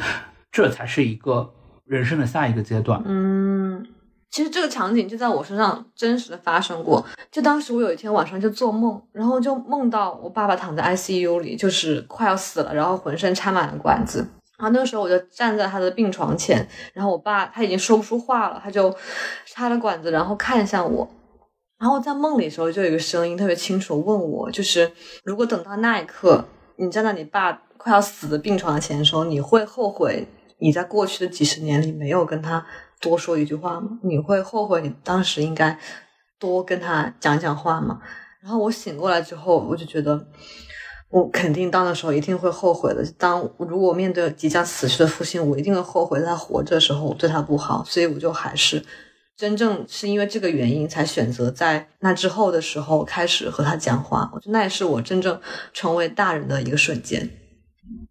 [0.52, 1.52] 这才是一个
[1.86, 3.02] 人生的下一个阶段。
[3.08, 3.84] 嗯。
[4.32, 7.06] 其实这个场景就在我身上真实的发生过。
[7.30, 14.26] 就当时我有一天晚上就做梦，然后就梦到我爸爸躺在 ICU 里，就是快要死了，然后浑身插满了管子。
[14.58, 18.96] 然后那个时候我就站在他的病床前，然后我爸他已经说不出话了，他就
[19.46, 21.10] 插了管子，然后看向我。
[21.78, 24.92] 然后在梦里的时候，就有一个声音特别清楚问我，就是
[25.24, 26.46] 如果等到那一刻，
[26.78, 30.28] 你站在你爸快要死的病床前的时候，你会后悔
[30.60, 32.66] 你在过去的几十年里没有跟他。
[33.02, 34.00] 多说一句话吗？
[34.04, 35.78] 你会后悔你当时应该
[36.40, 38.00] 多跟他讲讲话吗？
[38.42, 40.28] 然后我醒过来之后，我就觉得
[41.10, 43.06] 我肯定到的时候一定会后悔的。
[43.18, 47.84] 当如果面对即将死去的父亲，我一定会后悔在活着的时候我对他不好。
[47.84, 48.84] 所以我就还是
[49.36, 54.30] 真正是因为这个原因才选择在那之后的时候开始和他讲话。
[54.34, 55.40] 我觉得那也是我真正
[55.74, 57.30] 成为大人的一个瞬间。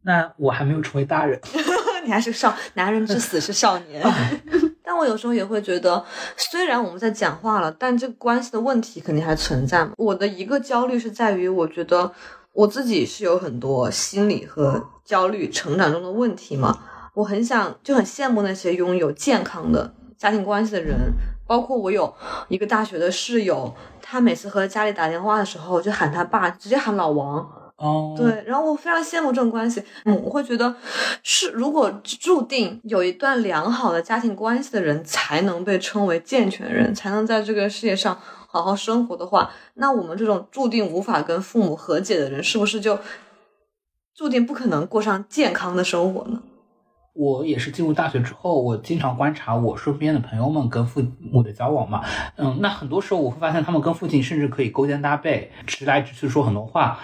[0.03, 1.41] 那我还没有成为大人，
[2.05, 4.03] 你还是少男人之死是少年。
[4.91, 6.05] 但我有时候也会觉得，
[6.37, 9.93] 虽然我们在讲话了，但这个关系的问题肯定还存在嘛。
[9.97, 12.11] 我的一个焦虑是在于，我觉得
[12.53, 16.77] 我自己是有很多心理和焦虑成长中的问题嘛。
[17.15, 20.99] 我很想，就很羡慕那些拥有健康的家庭关系的人，
[21.47, 22.13] 包括我有
[22.49, 23.73] 一个大学的室友，
[24.03, 27.49] 他每次和家里打电话的时候，就喊他爸，直接喊老王。
[27.81, 30.75] 哦，对，然后我非常羡慕这种关系，嗯，我会觉得
[31.23, 42.99] 是如果注定有一段良好的家庭关系的人才能被称为健全人，才能在这个世界上好好生活的话，那我们这种注定无法跟父母和解的人，是不是就
[44.15, 46.43] 注定不可能过上健康的生活呢？
[47.15, 52.05] 我也是进入大学之后，我经常观察我身边的朋友们跟父母的交往嘛，
[52.37, 56.99] 嗯，那很多时候我会发现他们跟父亲甚至可以勾肩搭背，直来直去说很多话。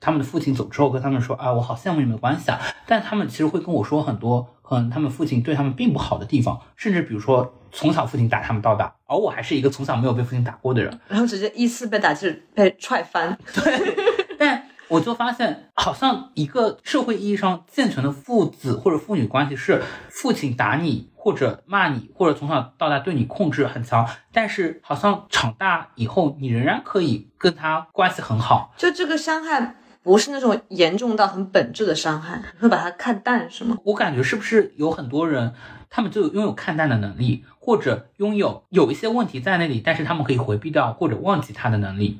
[0.00, 2.58] 他们的父亲走之后，跟他们说啊，我好羡慕你们的关系啊。
[2.86, 13.38] 但他们其实会跟我说很多，可能他们父亲对他们并不好的地方，甚至比如说从小父亲打他们到大，而我还是一个从小没有被父亲打过的人，然后直接一次被打就是被踹翻。
[13.54, 29.76] 对，但我就发现，好像一个社会意义上健全的父子或者父女关系是父亲打你或者骂你，或者从小到大对你控制很强，但是好像长大以后你仍然可以跟他关系很好，就这个伤害。
[30.02, 33.76] 不是那种严重到很本质的伤害，会把它看淡是吗？
[33.84, 35.52] 我感觉是不是有很多人，
[35.88, 42.18] 他们就拥有看淡的能力，或者拥有有一些问题在那里，但是他们可以回避掉或者忘记他的能力。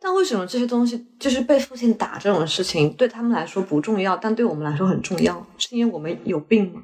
[0.00, 5.46] 但为什么这些东西就是被父亲打这种事情对他们来说不重要，但对我们来说很重要？
[5.58, 6.80] 是因为我们有病吗？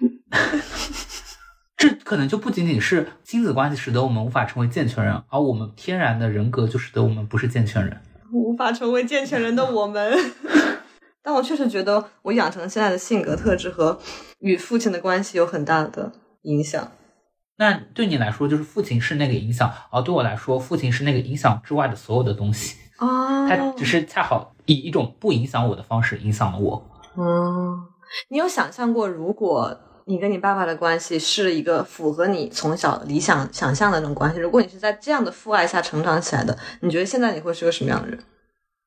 [1.76, 8.00] 这可能就不仅仅是亲子关系使得我们无法成为健全人，而我们天然的人格就使得我们不是健全人。
[8.32, 10.16] 无法成为健全人的我们，
[11.22, 13.98] 但我确实觉得我养成现在的性格特质和
[14.40, 16.12] 与父亲的关系有很大的
[16.42, 16.90] 影响。
[17.56, 22.76] 那对你来说，就是父亲是那个影响，而对我来说，父亲是那个影响之外的所有的东西。
[22.98, 26.90] 哦，他只是恰好以一种不影响我的方式影响了我。
[27.16, 27.86] 嗯，
[28.28, 29.76] 你有想象过如果？
[30.08, 34.40] 你跟你爸爸的关系是一个符合你从小理想想象的那种关系。
[34.40, 38.18] 如果你是在这样的父爱下成长起来的，你觉得现在你会是个什么样的人？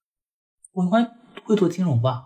[0.74, 1.08] 我应该
[1.44, 2.24] 会做金融吧。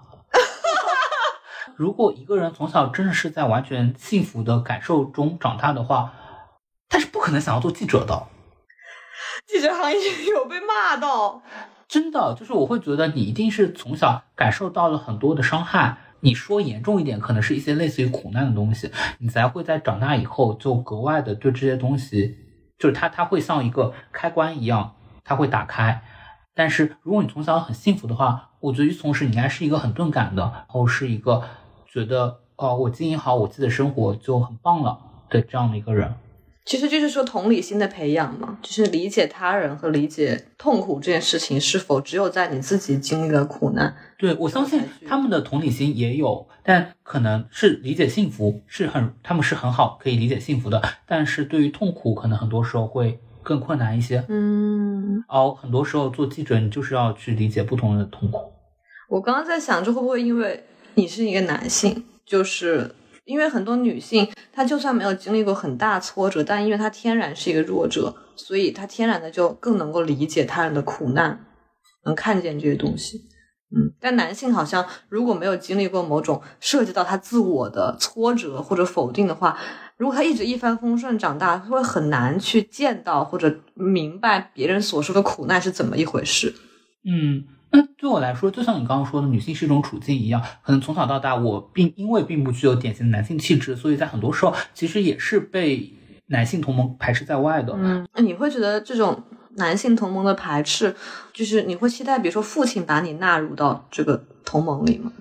[1.75, 6.13] 如果一个人从小真的是在完全幸福的感受中长大的话，
[6.87, 8.27] 他是不可能想要做记者的。
[9.45, 9.99] 记者行业
[10.31, 11.41] 有被骂到，
[11.89, 15.97] 真的就是我会觉得你一定是从小感受到了很多的伤害。
[16.25, 22.35] 你说严重一点，可能是一些类似于苦难的东西，你才会在长大以后就格外的对这些东西，
[22.79, 26.01] 就是它，它会像一个开关一样，它会打开。
[26.55, 31.43] 但是如果你从小很幸福的话，我觉得与此同时，你应该是一个很钝感的，然后是一个
[31.85, 34.99] 觉得哦，我经营好我自己的生活就很棒了
[35.29, 36.11] 的这样的一个人。
[36.65, 43.95] 其实就是说同理心的培养嘛，就是理解他人和理解痛苦这件事情是否只有在你自己经历了苦难。
[44.17, 54.25] 对我相信他们的同理心也有，但可能是理解幸福是很，他们是很好可以理解幸福的，但是对于痛苦，可能很多时候会更困难一些。
[54.27, 58.39] 嗯，哦，很多时候做记者，你就是要去理解不同人的痛苦。
[59.07, 60.63] 我刚刚在想，这会不会因为
[60.95, 62.95] 你是一个男性，就是
[63.25, 71.45] 因为很多女性，她就算没有经历过很大挫折，但因为她天然是一个弱者，所以她天然的就更能够理解他人的苦难，
[72.05, 73.21] 能看见这些东西。
[73.75, 79.57] 嗯，但男性好像如果没有经历过某种涉及到他自我的挫折或者否定的话，
[79.97, 86.53] 如果他一直一帆风顺长大，会很难去见到或者明白别人所说的苦难是怎么一回事。
[87.03, 95.93] 嗯，那对我来说，就像你刚刚说的，女性是一种处境一样，可能从小到大，我并因为并不具有典型的男性气质，所以在很多时候其实也是被
[96.27, 97.73] 男性同盟排斥在外的。
[97.77, 99.23] 嗯，那你会觉得这种
[99.57, 100.95] 男性同盟的排斥，
[101.33, 105.11] 就是你会期待，比如说父亲把你纳入到这个同盟里吗？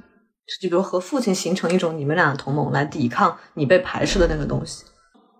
[0.61, 4.85] 就比如和父亲形成一种你们俩的同盟，来抵抗你被排斥的那个东西。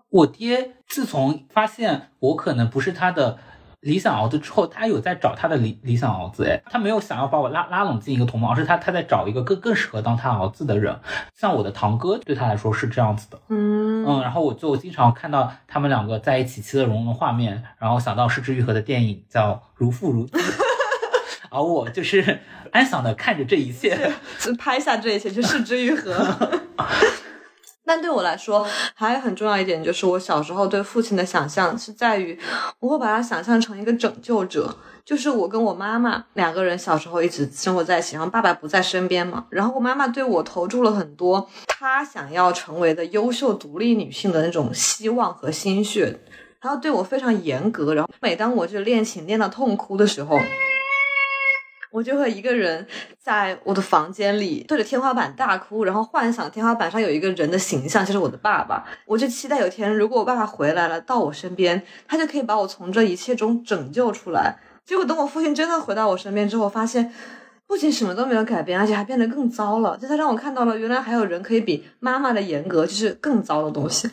[0.09, 3.37] 我爹自从发现我可能不是他的
[3.85, 10.99] 理想儿子之后，他有在找他的理理想儿子，哎，他没有想要把我拉拉拢进一个同盟，而是他他在找一个更更适合当他儿子的人。
[11.35, 20.35] 像我的堂哥对他来说是这样子的，嗯嗯，然后我就经常看到他们两个在一起其乐融融的画面，然后想到失之愈合的电影叫《如父如子》，
[21.51, 22.39] 而我就是
[22.71, 24.11] 安详的看着这一切。
[24.39, 26.11] 就拍下这一切，就视之愈合。
[27.85, 32.37] 但对我来说，还有很重要一点，就是我小时候对父亲的想象是在于，
[32.79, 34.75] 我会把他想象成一个拯救者。
[35.05, 46.19] 就是我跟我妈妈两个人小时候一直生活在一起，然后爸爸不在身边嘛，然后我妈妈对我投注了很多她想要成为的优秀独立女性的那种希望和心血，
[46.59, 47.93] 然后对我非常严格。
[47.93, 50.39] 然后每当我就练琴练到痛哭的时候，
[51.95, 52.85] 我就会一个人
[53.17, 58.85] 在我的房间里对着天花板大哭，然后幻想天花板上有一个人的形象，就是我的爸爸。
[59.05, 64.57] 我就期待有天，如果我爸爸回来了，到我身边，他就可以把我从这一切中拯救出来。
[64.83, 67.13] 结果等我父亲真的回到我身边之后，发现
[67.65, 69.97] 不仅什么都没有改变，而且还变得更糟了。
[69.97, 74.09] 就他让我看到了，原来还有人可以比妈妈的严格，就是更糟的东西。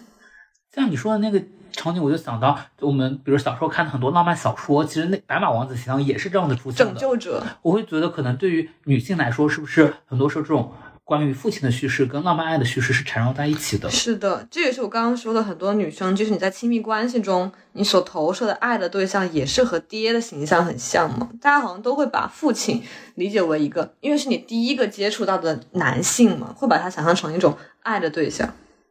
[0.75, 6.95] 像你说的那个场景，我就想到我们比如小时候看的很多浪漫小说，其实那白马王子形象也是这样的出现拯。
[6.97, 10.73] 救者，我会觉得，可能对于女性来说，是不是很多时候这种
[11.05, 13.91] 关于父亲的叙事跟浪漫爱的叙事是缠绕在一起的？
[13.91, 21.29] 是的，这也是我刚刚说的，很多女生就是你在亲密关系中，你所投射的爱的对象也是和爹的形象很像嘛。
[21.41, 22.83] 大家好像都会把父亲
[23.17, 28.49] 理解为一个，因为是你第一个接触到的男性嘛，会把他想象成一种爱的对象。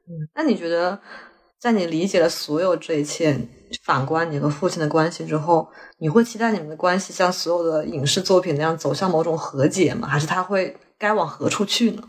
[0.07, 0.99] 嗯，那你觉得，
[1.61, 3.39] 在你理解了所有这一切，
[3.83, 10.07] 反观你和父亲的关系之后，你会期待你们的关系像所有的影视作品那样走向某种和解吗？
[10.07, 12.01] 还是他会该往何处去呢？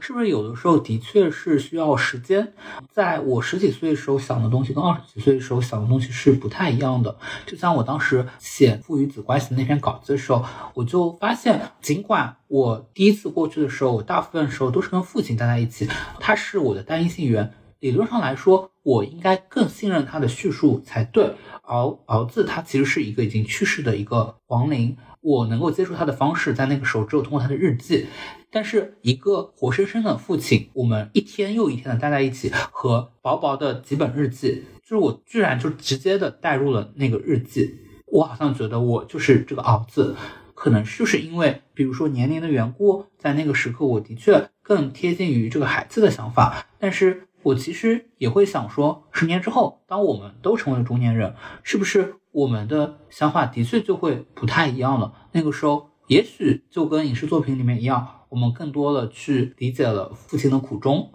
[0.00, 2.54] 是不是有的时候的确是需要时间？
[2.92, 7.16] 在我十几岁的时候想的东西，跟二十几岁的时候想的东西是不太一样的。
[7.46, 17.54] 就像我当时写父与子关系的那篇稿子的时候，我就发现，尽管我第一次过去的时候，我大部分时候都是跟父亲待在一起，他是我的单一性缘。
[17.82, 21.34] 理论上来说，我应该更信任他的叙述才对。
[21.62, 21.76] 而
[22.06, 28.06] 儿子他其实是一个已经去世的一个亡灵，我能够接触他的方式，在那个时候只有通过他的日记。
[28.52, 37.80] 但是一个活生生的父亲，我们一天又一天的待在一起，和薄薄的几本日记，就是我居然就直接的带入了那个日记。
[38.06, 40.14] 我好像觉得我就是这个儿子，
[40.54, 46.64] 可能就是因为比如说年龄的缘故，在那个时刻我的确更贴近于这个孩子的想法。
[46.78, 55.12] 但是我其实也会想说，十年之后，当我们都成为了中年人，是不是我们的想法的确就会不太一样了？
[55.32, 58.20] 那个时候，也许就跟影视作品里面一样。
[58.30, 61.10] 我们更多的去理解了父亲的苦衷，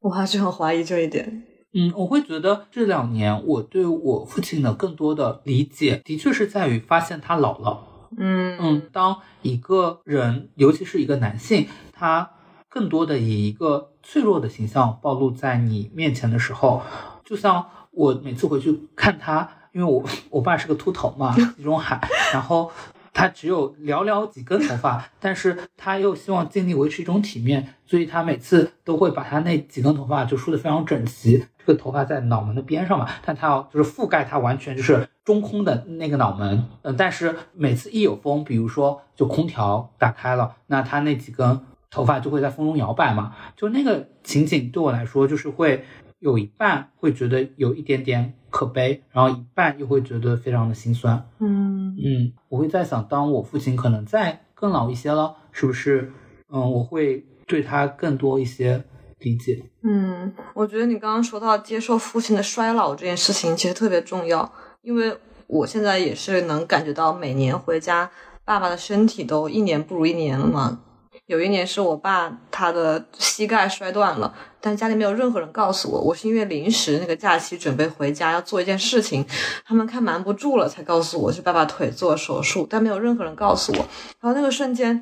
[0.00, 1.44] 我还是很怀疑这一点。
[1.72, 7.86] 嗯，我会觉得这两年我对我父亲的更多的理解，的确是在于发现他老了。
[8.18, 12.32] 嗯嗯，当一个人，尤其是一个男性，他
[12.68, 16.82] 更多的以一个脆弱的形象暴露在你面前的时候，
[17.24, 22.00] 就像我每次回去看他，因为我我爸是个秃头嘛， 地中海，
[22.32, 22.70] 然后。
[23.14, 31.44] 他只有寥寥几根头发，但是他又希望尽力维持一种体面，所以他每次都会把他那几根头发就梳得非常整齐。
[31.58, 36.66] 这个头发在脑门的边上嘛，但他要就是覆盖他完全就是中空的那个脑门。
[36.80, 41.60] 嗯，但是每次一有风，比如说就空调打开了，那他那几根
[41.92, 43.36] 头发就会在风中摇摆嘛。
[43.56, 45.84] 就那个情景对我来说，就是会
[46.18, 51.28] 有一半会觉得有一点点可悲，然后一半又会觉得非常的心酸。
[51.38, 56.10] 嗯嗯，我会在想，当我父亲可能再更老一些了，是不是？
[56.48, 58.84] 嗯，我会对他更多一些
[59.18, 59.62] 理解。
[59.82, 65.16] 嗯，我觉得你刚刚说到接受父亲的衰老这件事情，其实特别重要，因为
[65.46, 68.10] 我现在也是能感觉到，每年回家，
[68.44, 70.80] 爸爸的身体都一年不如一年了嘛。
[71.26, 79.24] 有一年是我爸他的膝盖摔断了，但家里没有任何人告诉我，我是因为临时那个假期准备回家要做一件事情，
[79.64, 83.78] 他们看瞒不住了才告诉我是爸爸腿做手术，但没有任何人告诉我。
[84.20, 85.00] 然后那个瞬间，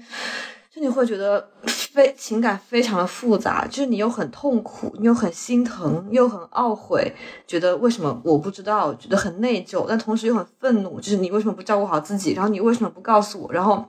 [0.73, 7.13] 就你会觉得非情感非常的复杂，就是你又很痛苦，你又很心疼，又很懊悔，
[7.47, 13.85] 觉得为什么我不知道，觉得很内疚，但同时又很愤怒，就是你为什么不照顾好自己，然后你为什么不告诉我，然后。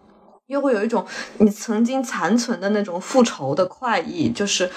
[0.52, 1.06] 又会有一种
[1.38, 4.70] 你曾经残存的那种复仇的快意，就是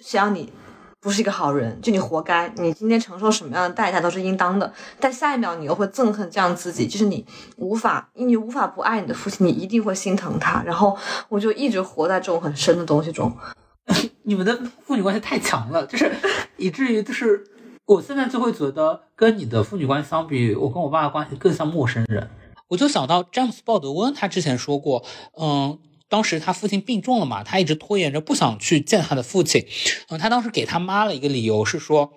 [0.00, 0.52] 想你
[1.00, 4.72] 不是一个好人，就你活该，你今天承受什么样的代价都是应当的。
[5.00, 7.26] 但下一秒你又会憎恨这样自己，就是你
[7.56, 10.62] 无法，你无法不爱你的父亲，你一定会心疼他。
[10.64, 10.96] 然后
[11.28, 13.36] 我就一直活在这种很深的东西中。
[14.22, 16.08] 你们的父女关系太强了，就是
[16.56, 17.44] 以至于就是
[17.86, 22.30] 我现在就会觉得跟你的父女关系相比，我跟我爸的关系更像陌生人。
[22.72, 25.04] 我就想到詹姆斯·鲍德温，他之前说过，
[25.38, 29.66] 嗯，当时他父亲病重了嘛，他一直拖延着不想去见他的父亲，
[30.08, 32.14] 嗯，他当时给他妈了一个理由是说，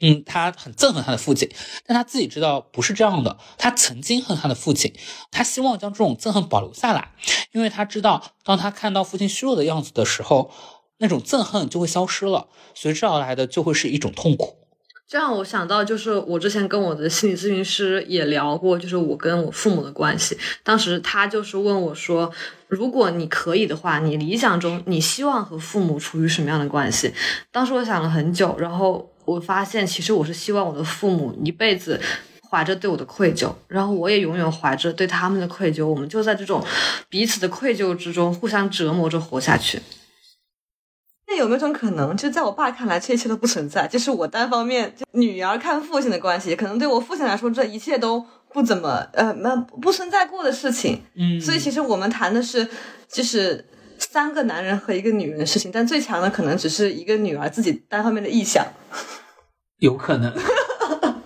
[0.00, 1.50] 嗯，他很憎恨他的父亲，
[1.86, 4.94] 但他自己知道不是这样的，他曾经恨他的父亲，
[5.30, 7.12] 他希望将这种憎恨保留下来，
[7.52, 10.50] 因为他知道，当他看到父亲虚弱的样子的时候，
[10.96, 14.63] 那种憎恨就会消失了，随之而来的就会是一种痛苦。
[15.06, 20.36] 这让我想到，就是我之前跟我的心理咨询师也聊过，就是我跟我父母的关系。
[20.62, 22.32] 当时他就是问我说
[22.68, 27.12] ：“如果你可以的话，你理想中你希望和父母处于什么样的关系？”
[27.52, 32.00] 当时我想了很久，然后我发现，其实我是希望我的父母一辈子
[32.50, 36.64] 怀着对我的愧疚，然后我也永远怀着对他们的愧疚，我们就在这种
[37.10, 39.78] 彼此的愧疚之中互相折磨着活下去。
[41.34, 51.02] 那有没有种可能，就在我爸看来，这一切都不存在，就是我单方面就女儿看父亲的关系，可能对我父亲来说，这一切都不怎么呃，那不存在过的事情。
[51.16, 52.68] 嗯，所以其实我们谈的是，
[53.08, 53.66] 就是
[53.98, 58.64] 三个男人和一个女人的事情，但最强的可能只是一个女儿自己单方面的臆想。
[59.78, 60.32] 有可能。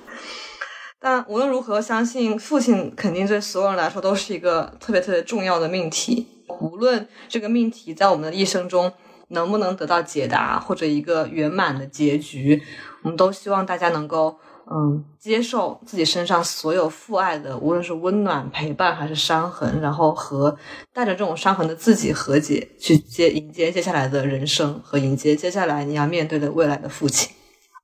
[0.99, 6.27] 但无论如何，相信父亲肯定对所有人来说都是一个特别特别重要的命题。
[6.61, 8.91] 无论这个命题在我们的一生中。
[9.29, 12.63] 能不能得到解答或者一个圆满的结局？
[13.03, 14.37] 我们都希望大家能够
[14.71, 20.57] 嗯接受自己身上所有父爱的，无论是温暖陪伴还是伤痕，然后和
[20.93, 27.31] 带着这种伤痕的自己和解，去接迎接接下来的人生和迎接接下来你要面对的未来的父亲。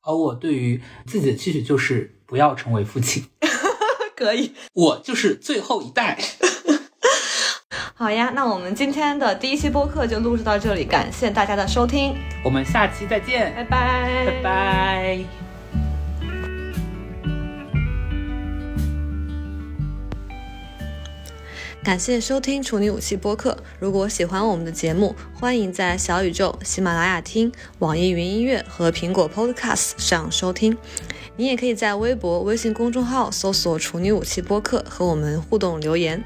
[0.05, 3.24] 而 我对于自己的期许就是不要成为父亲，
[4.16, 6.18] 可以，我就是最后一代。
[7.97, 15.24] 好呀，那我们今天的第一期播客就录制到这里，感谢大家的收听，我们下期再见，拜拜，拜拜。
[21.84, 23.57] 感谢收听处女武器播客。
[23.78, 30.76] 如果喜欢我们的节目，欢迎在小宇宙、喜马拉雅听、网易云音乐和苹果 Podcast 上收听。
[31.36, 36.24] 你也可以在微博、微信公众号搜索“处女武器播客”和我们互动留言。